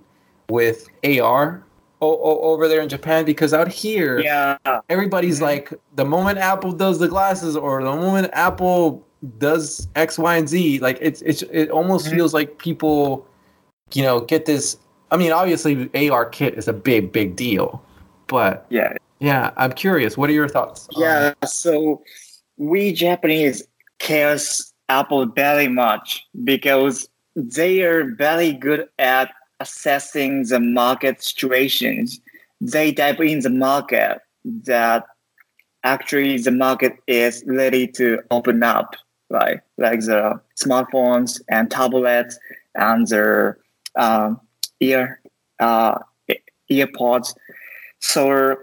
with 0.50 0.88
AR 1.02 1.64
over 2.02 2.68
there 2.68 2.82
in 2.82 2.90
Japan? 2.90 3.24
Because 3.24 3.54
out 3.54 3.68
here, 3.68 4.20
yeah, 4.20 4.58
everybody's 4.90 5.36
mm-hmm. 5.36 5.44
like, 5.44 5.72
the 5.94 6.04
moment 6.04 6.38
Apple 6.38 6.72
does 6.72 6.98
the 6.98 7.08
glasses 7.08 7.56
or 7.56 7.82
the 7.82 7.96
moment 7.96 8.28
Apple 8.34 9.06
does 9.38 9.88
X, 9.94 10.18
Y, 10.18 10.37
and 10.37 10.48
Z, 10.48 10.78
like 10.80 10.98
it's 11.00 11.22
it's 11.22 11.42
it 11.42 11.70
almost 11.70 12.06
mm-hmm. 12.06 12.16
feels 12.16 12.35
like 12.35 12.58
people, 12.58 13.26
you 13.92 14.02
know, 14.02 14.20
get 14.20 14.46
this. 14.46 14.76
I 15.11 15.16
mean, 15.16 15.32
obviously, 15.32 15.87
ARKit 15.88 16.54
is 16.54 16.68
a 16.68 16.72
big, 16.72 17.12
big 17.12 17.37
deal, 17.37 17.82
but 18.26 18.66
yeah, 18.70 18.94
yeah, 19.20 19.50
I'm 19.56 19.72
curious. 19.72 20.16
What 20.16 20.30
are 20.30 20.32
your 20.32 20.48
thoughts? 20.48 20.88
Yeah, 20.96 21.35
so 21.44 22.02
we 22.56 22.92
Japanese 22.92 23.62
cares 23.98 24.72
Apple 24.88 25.26
very 25.26 25.68
much 25.68 26.26
because 26.42 27.08
they 27.37 27.82
are 27.82 28.04
very 28.14 28.52
good 28.52 28.88
at 28.98 29.30
assessing 29.61 30.44
the 30.44 30.61
market 30.61 31.22
situations. 31.22 32.20
They 32.61 32.92
dive 32.92 33.20
in 33.20 33.40
the 33.40 33.50
market 33.50 34.20
that 34.44 35.04
actually 35.85 36.38
the 36.38 36.50
market 36.50 36.96
is 37.06 37.44
ready 37.46 37.87
to 37.87 38.18
open 38.30 38.62
up 38.62 38.94
right? 39.33 39.61
Like 39.79 40.01
the 40.01 40.40
smartphones 40.62 41.40
and 41.49 41.71
tablets 41.71 42.38
and 42.75 43.07
the 43.09 43.57
um, 43.97 44.40
ear 44.81 45.21
uh, 45.59 45.99
earpods. 46.71 47.35
So 48.01 48.57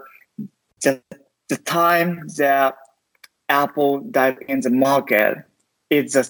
the, 0.82 1.02
the 1.48 1.56
time 1.56 2.26
that 2.38 2.76
Apple 3.48 4.00
dive 4.00 4.38
in 4.48 4.60
the 4.60 4.70
market, 4.70 5.38
it's 5.90 6.14
a 6.14 6.24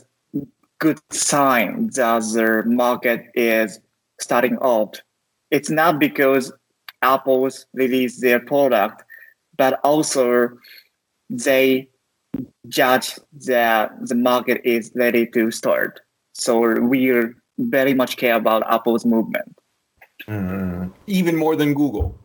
good 0.79 0.99
sign 1.13 1.91
that 1.95 2.23
the 2.33 2.63
market 2.67 3.27
is 3.35 3.79
starting 4.21 4.57
out. 4.63 5.03
It's 5.51 5.69
not 5.69 5.99
because 5.99 6.53
Apple's 7.03 7.67
released 7.75 8.23
their 8.23 8.41
product, 8.41 9.05
but 9.57 9.79
also 9.85 10.51
they 11.29 11.90
judge 12.69 13.19
that 13.47 13.93
the 14.01 14.15
market 14.15 14.61
is 14.65 14.93
ready 14.95 15.27
to 15.27 15.51
start. 15.51 16.01
So 16.35 16.81
we 16.81 17.13
very 17.59 17.95
much 17.95 18.17
care 18.17 18.37
about 18.37 18.63
Apple's 18.71 19.05
movement. 19.05 19.57
Mm. 20.29 20.93
Even 21.07 21.37
more 21.37 21.57
than 21.57 21.75
Google. 21.75 22.19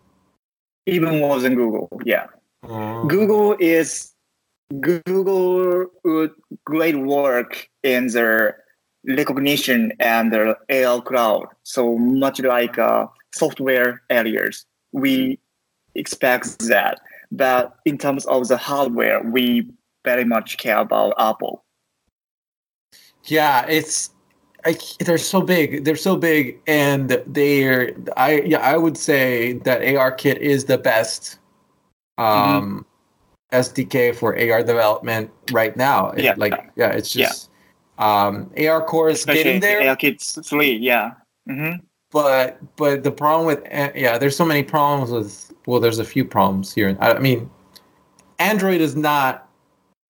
Even 0.85 1.19
more 1.19 1.39
than 1.39 1.55
Google, 1.55 1.89
yeah. 2.03 2.27
Uh. 2.63 3.03
Google 3.03 3.55
is 3.59 4.13
Google 4.81 5.87
great 6.65 6.97
work 6.97 7.69
in 7.83 8.07
their 8.07 8.63
recognition 9.07 9.93
and 9.99 10.31
their 10.31 10.57
AR 10.69 11.01
cloud. 11.01 11.47
So 11.63 11.97
much 11.97 12.39
like 12.39 12.77
uh, 12.77 13.07
software 13.33 14.01
areas, 14.09 14.65
we 14.91 15.39
expect 15.95 16.59
that. 16.67 16.99
But 17.31 17.75
in 17.85 17.97
terms 17.97 18.25
of 18.25 18.47
the 18.47 18.57
hardware, 18.57 19.21
we 19.23 19.69
very 20.05 20.23
much 20.23 20.57
care 20.57 20.77
about 20.77 21.13
Apple. 21.19 21.63
Yeah, 23.25 23.65
it's 23.67 24.11
I, 24.65 24.77
they're 24.99 25.17
so 25.17 25.41
big. 25.41 25.83
They're 25.83 25.95
so 25.95 26.15
big, 26.15 26.59
and 26.67 27.09
they're 27.27 27.93
I 28.17 28.41
yeah 28.41 28.59
I 28.59 28.77
would 28.77 28.97
say 28.97 29.53
that 29.59 29.81
ARKit 29.81 30.37
is 30.37 30.65
the 30.65 30.77
best 30.77 31.39
um, 32.17 32.85
mm-hmm. 33.51 33.55
SDK 33.55 34.15
for 34.15 34.37
AR 34.37 34.63
development 34.63 35.31
right 35.51 35.75
now. 35.77 36.11
It, 36.11 36.23
yeah, 36.23 36.35
like 36.37 36.71
yeah, 36.75 36.91
it's 36.91 37.11
just 37.11 37.49
yeah. 37.99 38.25
um, 38.27 38.49
ARCore 38.57 39.11
is 39.11 39.19
Especially 39.19 39.43
getting 39.43 39.61
there. 39.61 39.81
ARKit 39.81 40.45
three, 40.45 40.75
yeah. 40.75 41.11
Mm-hmm. 41.49 41.83
But 42.11 42.59
but 42.75 43.03
the 43.03 43.11
problem 43.11 43.45
with 43.45 43.63
yeah, 43.95 44.17
there's 44.17 44.35
so 44.35 44.45
many 44.45 44.63
problems 44.63 45.11
with 45.11 45.53
well, 45.67 45.79
there's 45.79 45.99
a 45.99 46.05
few 46.05 46.25
problems 46.25 46.73
here. 46.73 46.97
I, 46.99 47.13
I 47.13 47.19
mean, 47.19 47.49
Android 48.39 48.81
is 48.81 48.95
not 48.95 49.44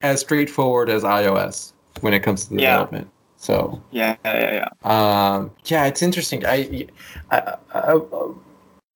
as 0.05 0.21
straightforward 0.21 0.89
as 0.89 1.03
iOS 1.03 1.73
when 2.01 2.13
it 2.13 2.21
comes 2.21 2.45
to 2.45 2.55
development. 2.55 3.09
So 3.37 3.81
yeah, 3.91 4.15
yeah, 4.25 4.53
yeah. 4.61 4.69
Um, 4.83 5.51
yeah, 5.65 5.85
it's 5.85 6.01
interesting. 6.01 6.45
I, 6.45 6.87
I, 7.31 7.55
I, 7.73 7.93
I, 7.93 8.31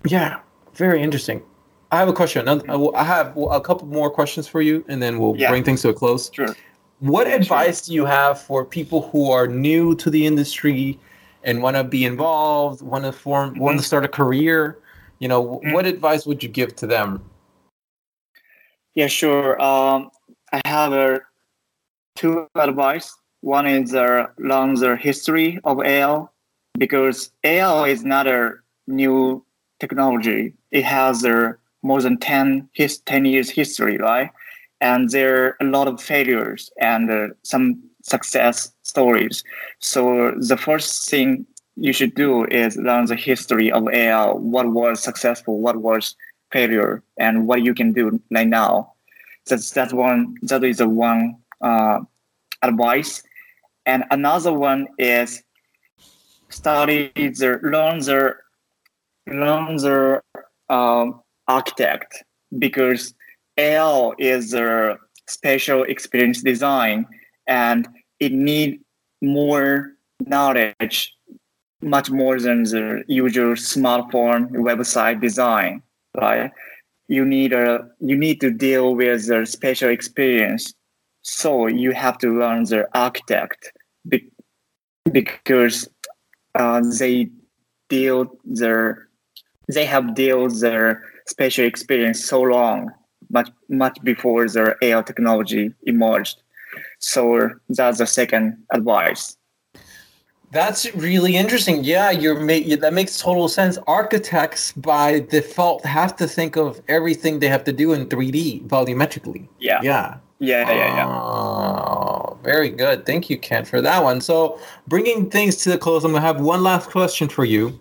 yeah, 0.06 0.39
very 0.74 1.02
interesting. 1.02 1.43
I 1.91 1.98
have 1.98 2.08
a 2.08 2.13
question. 2.13 2.48
I 2.48 3.04
have 3.04 3.36
a 3.36 3.62
couple 3.62 3.88
more 3.88 4.10
questions 4.10 4.48
for 4.48 4.62
you, 4.62 4.86
and 4.88 5.02
then 5.02 5.19
we'll 5.19 5.36
yeah. 5.36 5.50
bring 5.50 5.63
things 5.63 5.82
to 5.82 5.89
a 5.89 5.93
close. 5.93 6.32
Sure. 6.34 6.56
What 7.00 7.28
yeah, 7.28 7.36
advice 7.36 7.82
do 7.82 7.93
you 7.93 8.06
have 8.06 8.41
for 8.41 8.63
people 8.63 9.10
who 9.10 9.32
are 9.32 9.48
new 9.48 9.95
to 9.95 10.10
the 10.10 10.26
industry 10.26 11.00
and 11.43 11.63
want 11.63 11.78
to 11.78 11.84
be 11.84 12.06
involved, 12.06 12.82
want 12.82 13.06
to 13.06 13.12
form, 13.12 13.52
mm-hmm. 13.52 13.60
want 13.60 13.80
to 13.80 13.86
start 13.86 14.06
a 14.06 14.08
career? 14.08 14.78
You 15.19 15.28
know, 15.28 15.43
mm-hmm. 15.43 15.72
what 15.74 15.86
advice 15.86 16.26
would 16.26 16.43
you 16.43 16.50
give 16.50 16.76
to 16.78 16.88
them? 16.88 17.24
Yeah, 18.95 19.08
sure. 19.08 19.62
Um, 19.62 20.12
I 20.51 20.62
have 20.65 20.93
a 20.93 21.21
two 22.15 22.47
advice. 22.55 23.15
one 23.41 23.67
is 23.67 23.93
uh, 23.93 24.25
learn 24.38 24.73
the 24.75 24.97
history 24.97 25.59
of 25.63 25.79
AL 25.85 26.33
because 26.77 27.31
AL 27.43 27.85
is 27.85 28.03
not 28.03 28.27
a 28.27 28.51
new 28.88 29.45
technology. 29.79 30.53
It 30.71 30.83
has 30.83 31.23
a 31.23 31.55
more 31.81 32.01
than 32.01 32.17
10, 32.17 32.69
his, 32.73 32.99
10 32.99 33.25
years 33.25 33.49
history, 33.49 33.97
right? 33.97 34.29
And 34.81 35.09
there 35.09 35.45
are 35.45 35.57
a 35.62 35.65
lot 35.65 35.88
of 35.88 36.01
failures 36.01 36.69
and 36.81 37.09
uh, 37.09 37.27
some 37.43 37.81
success 38.01 38.71
stories. 38.83 39.43
So 39.79 40.33
the 40.38 40.57
first 40.57 41.09
thing 41.09 41.45
you 41.75 41.93
should 41.93 42.15
do 42.15 42.45
is 42.45 42.75
learn 42.75 43.05
the 43.05 43.15
history 43.15 43.71
of 43.71 43.88
AL, 43.93 44.39
what 44.39 44.71
was 44.71 45.01
successful, 45.01 45.59
what 45.59 45.77
was 45.77 46.15
failure, 46.51 47.03
and 47.17 47.47
what 47.47 47.63
you 47.63 47.73
can 47.73 47.93
do 47.93 48.21
right 48.31 48.47
now. 48.47 48.93
That's 49.49 49.71
that's 49.71 49.93
one 49.93 50.35
that 50.43 50.63
is 50.63 50.79
a 50.79 50.88
one 50.88 51.35
uh, 51.62 51.99
advice. 52.62 53.23
And 53.85 54.03
another 54.12 54.53
one 54.53 54.88
is 54.97 55.43
study 56.49 57.12
the 57.15 57.59
learn 57.63 57.99
the 57.99 58.35
learn 59.27 59.75
the 59.77 60.21
um, 60.69 61.21
architect 61.47 62.23
because 62.57 63.13
AL 63.57 64.13
is 64.17 64.53
a 64.53 64.97
spatial 65.27 65.83
experience 65.83 66.41
design 66.41 67.05
and 67.47 67.88
it 68.19 68.31
need 68.31 68.79
more 69.21 69.93
knowledge 70.21 71.15
much 71.81 72.09
more 72.12 72.39
than 72.39 72.63
the 72.63 73.03
usual 73.07 73.53
smartphone 73.53 74.49
website 74.51 75.21
design 75.21 75.81
right 76.19 76.51
you 77.10 77.26
need 77.26 77.52
a 77.52 77.89
you 78.00 78.15
need 78.15 78.39
to 78.39 78.52
deal 78.52 78.95
with 78.95 79.28
the 79.28 79.45
spatial 79.45 79.89
experience. 79.89 80.74
So 81.24 81.67
you 81.67 81.91
have 81.91 82.17
to 82.19 82.39
learn 82.39 82.63
the 82.63 82.88
architect 82.98 83.74
be, 84.08 84.32
because 85.12 85.89
uh, 86.56 86.82
they 87.00 87.30
deal 87.89 88.32
their 88.45 89.10
they 89.67 89.86
have 89.86 90.15
dealt 90.15 90.60
their 90.62 91.04
spatial 91.28 91.65
experience 91.65 92.24
so 92.24 92.41
long 92.41 92.91
much 93.32 93.50
much 93.69 93.98
before 94.04 94.48
their 94.48 94.78
AI 94.82 95.02
technology 95.02 95.74
emerged. 95.84 96.41
So 97.00 97.50
that's 97.69 97.98
the 97.98 98.06
second 98.06 98.58
advice 98.72 99.36
that's 100.51 100.93
really 100.95 101.35
interesting. 101.35 101.83
Yeah, 101.83 102.12
you're 102.12 102.35
that 102.77 102.93
makes 102.93 103.19
total 103.19 103.47
sense. 103.47 103.77
Architects 103.88 104.71
by 104.73 105.19
default 105.19 105.85
have 105.85 106.15
to 106.17 106.27
think 106.27 106.55
of 106.55 106.81
everything 106.88 107.39
they 107.39 107.47
have 107.47 107.63
to 107.65 107.73
do 107.73 107.93
in 107.93 108.07
3D 108.07 108.67
volumetrically. 108.67 109.47
Yeah. 109.59 109.79
Yeah. 109.83 110.17
Yeah, 110.41 110.71
yeah, 110.71 110.95
yeah. 110.95 111.07
Oh, 111.09 112.39
very 112.43 112.69
good. 112.69 113.05
Thank 113.05 113.29
you, 113.29 113.38
Kent, 113.38 113.67
for 113.67 113.81
that 113.81 114.01
one. 114.01 114.21
So, 114.21 114.57
bringing 114.88 115.29
things 115.29 115.57
to 115.57 115.69
the 115.69 115.77
close, 115.77 116.05
I'm 116.05 116.12
going 116.12 116.21
to 116.21 116.27
have 116.27 116.39
one 116.39 116.63
last 116.63 116.89
question 116.89 117.27
for 117.27 117.43
you. 117.43 117.77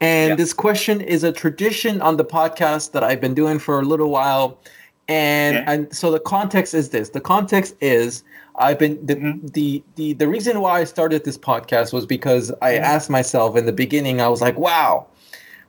And 0.00 0.30
yeah. 0.30 0.34
this 0.34 0.52
question 0.52 1.00
is 1.00 1.22
a 1.22 1.30
tradition 1.30 2.00
on 2.02 2.16
the 2.16 2.24
podcast 2.24 2.90
that 2.92 3.04
I've 3.04 3.20
been 3.20 3.34
doing 3.34 3.60
for 3.60 3.78
a 3.78 3.84
little 3.84 4.10
while. 4.10 4.58
And, 5.06 5.58
okay. 5.58 5.64
and 5.68 5.94
so 5.94 6.10
the 6.10 6.18
context 6.18 6.74
is 6.74 6.88
this. 6.88 7.10
The 7.10 7.20
context 7.20 7.76
is 7.80 8.24
I've 8.56 8.78
been 8.78 9.04
the, 9.04 9.16
mm-hmm. 9.16 9.46
the 9.48 9.82
the 9.96 10.12
the 10.14 10.28
reason 10.28 10.60
why 10.60 10.80
I 10.80 10.84
started 10.84 11.24
this 11.24 11.38
podcast 11.38 11.92
was 11.92 12.06
because 12.06 12.50
I 12.62 12.72
mm-hmm. 12.72 12.84
asked 12.84 13.10
myself 13.10 13.56
in 13.56 13.66
the 13.66 13.72
beginning. 13.72 14.20
I 14.20 14.28
was 14.28 14.40
like, 14.40 14.58
"Wow, 14.58 15.06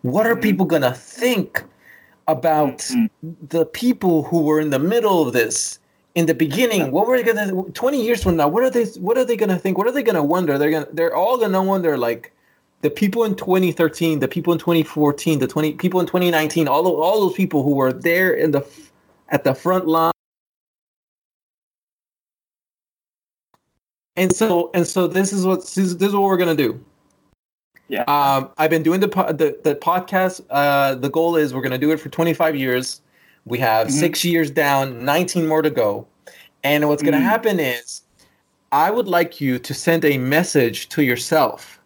what 0.02 0.26
are 0.26 0.34
mm-hmm. 0.34 0.42
people 0.42 0.66
gonna 0.66 0.94
think 0.94 1.64
about 2.28 2.80
mm-hmm. 2.80 3.32
the 3.48 3.66
people 3.66 4.24
who 4.24 4.42
were 4.42 4.60
in 4.60 4.70
the 4.70 4.80
middle 4.80 5.26
of 5.26 5.34
this 5.34 5.80
in 6.16 6.26
the 6.26 6.34
beginning? 6.34 6.92
What 6.92 7.08
were 7.08 7.18
they 7.18 7.24
gonna? 7.24 7.64
Twenty 7.72 8.04
years 8.04 8.24
from 8.24 8.36
now, 8.36 8.48
what 8.48 8.64
are 8.64 8.70
they? 8.70 8.86
What 9.00 9.18
are 9.18 9.26
they 9.26 9.38
gonna 9.38 9.60
think? 9.60 9.78
What 9.78 9.88
are 9.88 9.92
they 9.92 10.04
gonna 10.04 10.24
wonder? 10.24 10.58
They're 10.58 10.72
gonna. 10.72 10.88
They're 10.92 11.16
all 11.16 11.38
gonna 11.38 11.64
wonder 11.64 11.98
like." 11.98 12.34
The 12.82 12.90
people 12.90 13.26
in 13.26 13.36
2013, 13.36 14.22
the 14.22 14.28
people 14.28 14.54
in 14.54 14.58
2014, 14.58 15.38
the 15.38 15.46
20 15.46 15.74
people 15.74 16.00
in 16.00 16.08
2019, 16.08 16.68
all 16.68 16.88
of, 16.88 17.00
all 17.00 17.22
those 17.22 17.36
people 17.36 17.62
who 17.62 17.76
were 17.76 17.94
there 17.94 18.34
in 18.34 18.50
the 18.50 18.68
at 19.30 19.44
the 19.44 19.54
front 19.54 19.88
line 19.88 20.12
and 24.16 24.34
so 24.34 24.70
and 24.74 24.86
so 24.86 25.08
this 25.08 25.32
is 25.32 25.46
what 25.46 25.62
this 25.62 25.78
is, 25.78 25.96
what 26.14 26.24
we're 26.24 26.38
gonna 26.38 26.56
do. 26.56 26.84
Yeah. 27.88 28.04
Um, 28.04 28.50
I've 28.58 28.70
been 28.70 28.84
doing 28.84 29.00
the 29.00 29.08
the, 29.08 29.60
the 29.64 29.76
podcast. 29.76 30.42
Uh, 30.50 30.96
the 30.96 31.10
goal 31.10 31.36
is 31.36 31.54
we're 31.54 31.62
gonna 31.62 31.78
do 31.78 31.92
it 31.92 32.00
for 32.00 32.10
25 32.10 32.56
years. 32.56 33.02
We 33.46 33.58
have 33.60 33.88
mm-hmm. 33.88 33.98
six 33.98 34.24
years 34.24 34.52
down, 34.52 35.04
19 35.04 35.48
more 35.48 35.62
to 35.62 35.70
go. 35.70 36.08
And 36.64 36.88
what's 36.88 37.02
gonna 37.02 37.18
mm-hmm. 37.18 37.26
happen 37.26 37.60
is, 37.60 38.04
I 38.72 38.92
would 38.92 39.08
like 39.08 39.42
you 39.42 39.60
to 39.60 39.74
send 39.74 40.06
a 40.06 40.18
message 40.18 40.90
to 40.90 41.04
yourself, 41.04 41.82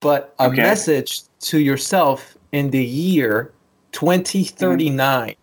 but 0.00 0.34
a 0.38 0.46
okay. 0.46 0.62
message 0.62 1.22
to 1.40 1.58
yourself 1.58 2.36
in 2.52 2.70
the 2.70 2.84
year 2.84 3.52
2039. 3.92 5.30
Mm-hmm. 5.30 5.38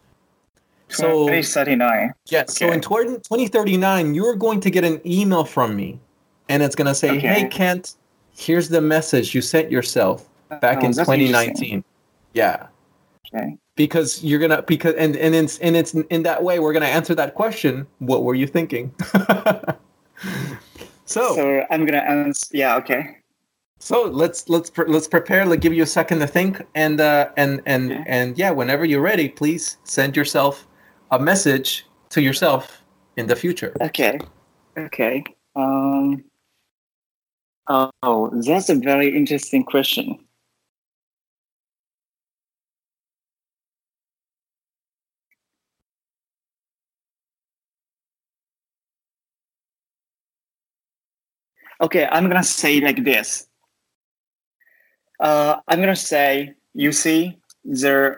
So 0.90 1.28
2039. 1.28 2.14
Yeah. 2.28 2.42
Okay. 2.42 2.48
So 2.48 2.72
in 2.72 2.82
2039, 2.82 4.16
you're 4.16 4.36
going 4.36 4.60
to 4.60 4.70
get 4.70 4.84
an 4.84 5.02
email 5.06 5.44
from 5.44 5.76
me 5.76 6.00
and 6.50 6.62
it's 6.64 6.76
going 6.76 6.88
to 6.88 6.96
say, 6.96 7.12
okay. 7.12 7.28
"Hey 7.28 7.48
Kent, 7.48 7.96
here's 8.36 8.70
the 8.70 8.82
message 8.82 9.34
you 9.34 9.42
sent 9.42 9.72
yourself 9.72 10.28
back 10.62 10.80
oh, 10.82 10.88
in 10.88 10.94
2019." 10.94 11.84
Yeah. 12.34 12.68
Okay. 13.34 13.58
Because 13.76 14.24
you're 14.24 14.40
gonna 14.40 14.62
because 14.64 14.96
and 14.96 15.16
and 15.16 15.34
it's 15.36 15.60
and 15.60 15.76
it's 15.76 15.94
in 15.94 16.24
that 16.24 16.44
way 16.44 16.60
we're 16.60 16.74
gonna 16.74 16.88
answer 16.88 17.16
that 17.16 17.36
question. 17.36 17.88
What 18.00 18.24
were 18.24 18.36
you 18.36 18.48
thinking? 18.48 18.94
so 21.06 21.36
so 21.36 21.66
I'm 21.70 21.86
gonna 21.86 22.00
answer. 22.00 22.48
Yeah. 22.52 22.76
Okay. 22.78 23.18
So 23.80 24.04
let's 24.04 24.50
let's 24.50 24.72
let's 24.78 25.08
prepare. 25.08 25.46
Let's 25.46 25.62
give 25.62 25.74
you 25.74 25.84
a 25.84 25.88
second 25.88 26.20
to 26.20 26.28
think, 26.28 26.62
and 26.76 27.00
uh, 27.00 27.30
and 27.38 27.62
and 27.66 27.92
okay. 27.92 28.04
and 28.08 28.38
yeah, 28.38 28.52
whenever 28.52 28.84
you're 28.84 29.02
ready, 29.02 29.30
please 29.30 29.78
send 29.86 30.18
yourself 30.18 30.68
a 31.12 31.20
message 31.20 31.86
to 32.10 32.22
yourself 32.22 32.84
in 33.16 33.28
the 33.28 33.36
future. 33.36 33.76
Okay. 33.80 34.20
Okay. 34.78 35.24
Um, 35.56 36.24
Oh, 37.70 38.30
that's 38.46 38.68
a 38.70 38.76
very 38.76 39.16
interesting 39.16 39.64
question. 39.64 40.20
Okay, 51.82 52.08
I'm 52.12 52.28
gonna 52.28 52.44
say 52.44 52.80
like 52.82 53.04
this. 53.04 53.48
Uh, 55.20 55.58
I'm 55.68 55.80
gonna 55.80 55.96
say, 55.96 56.54
you 56.74 56.92
see, 56.92 57.38
the 57.66 58.16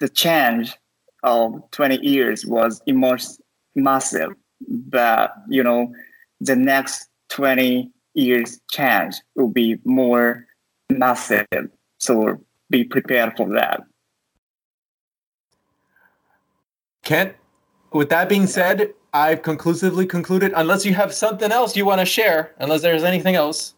the 0.00 0.08
change 0.08 0.74
of 1.22 1.70
20 1.70 1.98
years 2.06 2.46
was 2.46 2.82
immense, 2.86 3.40
massive, 3.74 4.30
but 4.68 5.32
you 5.48 5.62
know, 5.62 5.92
the 6.40 6.56
next 6.56 7.08
20 7.28 7.92
year's 8.14 8.60
change 8.70 9.16
will 9.34 9.48
be 9.48 9.78
more 9.84 10.46
massive. 10.90 11.46
So 11.98 12.40
be 12.68 12.84
prepared 12.84 13.36
for 13.36 13.48
that. 13.50 13.82
Kent, 17.02 17.34
with 17.92 18.08
that 18.10 18.28
being 18.28 18.46
said, 18.46 18.92
I've 19.12 19.42
conclusively 19.42 20.06
concluded, 20.06 20.52
unless 20.54 20.84
you 20.86 20.94
have 20.94 21.12
something 21.12 21.50
else 21.50 21.76
you 21.76 21.84
want 21.84 22.00
to 22.00 22.04
share, 22.04 22.54
unless 22.58 22.82
there's 22.82 23.02
anything 23.02 23.34
else. 23.34 23.74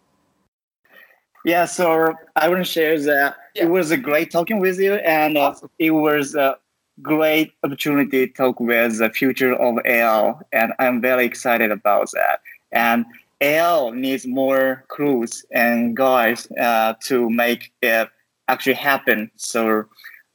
Yeah, 1.44 1.64
so 1.64 2.14
I 2.36 2.48
want 2.48 2.64
to 2.64 2.70
share 2.70 2.98
that 3.00 3.36
yeah. 3.54 3.64
it 3.64 3.70
was 3.70 3.90
a 3.90 3.96
great 3.96 4.30
talking 4.30 4.60
with 4.60 4.78
you, 4.78 4.94
and 4.94 5.36
uh, 5.38 5.54
it 5.78 5.90
was 5.90 6.34
a 6.34 6.56
great 7.00 7.52
opportunity 7.64 8.26
to 8.26 8.32
talk 8.32 8.60
with 8.60 8.98
the 8.98 9.10
future 9.10 9.54
of 9.54 9.78
AL, 9.84 10.40
and 10.52 10.72
I'm 10.78 11.00
very 11.00 11.24
excited 11.24 11.70
about 11.70 12.10
that. 12.12 12.40
And 12.70 13.06
AL 13.42 13.90
needs 13.92 14.26
more 14.26 14.84
crews 14.88 15.44
and 15.52 15.96
guys 15.96 16.48
uh, 16.60 16.94
to 17.04 17.28
make 17.28 17.72
it 17.82 18.08
actually 18.48 18.74
happen. 18.74 19.30
So 19.36 19.84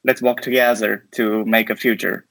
let's 0.04 0.22
work 0.22 0.40
together 0.40 1.06
to 1.12 1.44
make 1.46 1.70
a 1.70 1.76
future. 1.76 2.26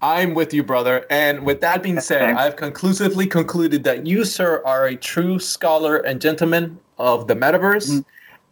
I'm 0.00 0.34
with 0.34 0.52
you, 0.52 0.62
brother. 0.62 1.06
And 1.10 1.44
with 1.44 1.60
that 1.60 1.82
being 1.82 2.00
said, 2.00 2.22
I've 2.34 2.56
conclusively 2.56 3.26
concluded 3.26 3.84
that 3.84 4.06
you, 4.06 4.24
sir, 4.24 4.62
are 4.64 4.86
a 4.86 4.96
true 4.96 5.38
scholar 5.38 5.98
and 5.98 6.20
gentleman 6.20 6.78
of 6.98 7.28
the 7.28 7.34
metaverse. 7.34 7.90
Mm-hmm. 7.90 8.00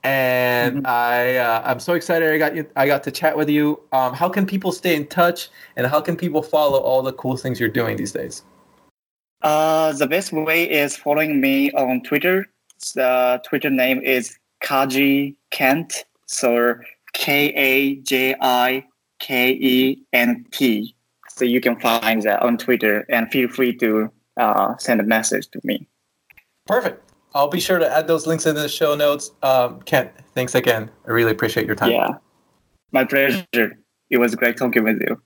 And 0.06 0.76
mm-hmm. 0.76 0.86
I, 0.86 1.36
uh, 1.36 1.62
I'm 1.64 1.80
so 1.80 1.94
excited 1.94 2.30
I 2.30 2.38
got 2.38 2.54
you. 2.54 2.66
I 2.76 2.86
got 2.86 3.02
to 3.04 3.10
chat 3.10 3.36
with 3.36 3.48
you. 3.48 3.80
Um, 3.92 4.12
how 4.12 4.28
can 4.28 4.46
people 4.46 4.70
stay 4.70 4.94
in 4.94 5.06
touch, 5.06 5.48
and 5.76 5.86
how 5.86 6.00
can 6.00 6.14
people 6.14 6.42
follow 6.42 6.78
all 6.78 7.02
the 7.02 7.12
cool 7.14 7.38
things 7.38 7.58
you're 7.58 7.70
doing 7.70 7.96
these 7.96 8.12
days? 8.12 8.42
Uh, 9.44 9.92
the 9.92 10.06
best 10.06 10.32
way 10.32 10.68
is 10.68 10.96
following 10.96 11.38
me 11.38 11.70
on 11.72 12.00
Twitter. 12.00 12.46
The 12.94 13.42
Twitter 13.46 13.68
name 13.68 14.00
is 14.00 14.38
Kaji 14.62 15.36
Kent. 15.50 16.06
So 16.26 16.74
K 17.12 17.52
A 17.54 17.96
J 17.96 18.34
I 18.40 18.84
K 19.20 19.50
E 19.50 20.02
N 20.14 20.46
T. 20.50 20.96
So 21.28 21.44
you 21.44 21.60
can 21.60 21.78
find 21.78 22.22
that 22.22 22.42
on 22.42 22.56
Twitter 22.56 23.04
and 23.10 23.30
feel 23.30 23.48
free 23.48 23.76
to 23.76 24.10
uh, 24.38 24.76
send 24.78 25.00
a 25.00 25.04
message 25.04 25.48
to 25.50 25.60
me. 25.62 25.86
Perfect. 26.66 27.12
I'll 27.34 27.48
be 27.48 27.60
sure 27.60 27.78
to 27.78 27.96
add 27.96 28.06
those 28.06 28.26
links 28.26 28.46
in 28.46 28.54
the 28.54 28.68
show 28.68 28.94
notes. 28.94 29.32
Um, 29.42 29.80
Kent, 29.82 30.12
thanks 30.34 30.54
again. 30.54 30.90
I 31.06 31.10
really 31.10 31.32
appreciate 31.32 31.66
your 31.66 31.76
time. 31.76 31.90
Yeah, 31.90 32.14
my 32.92 33.04
pleasure. 33.04 33.76
It 34.08 34.18
was 34.18 34.34
great 34.36 34.56
talking 34.56 34.84
with 34.84 35.00
you. 35.02 35.20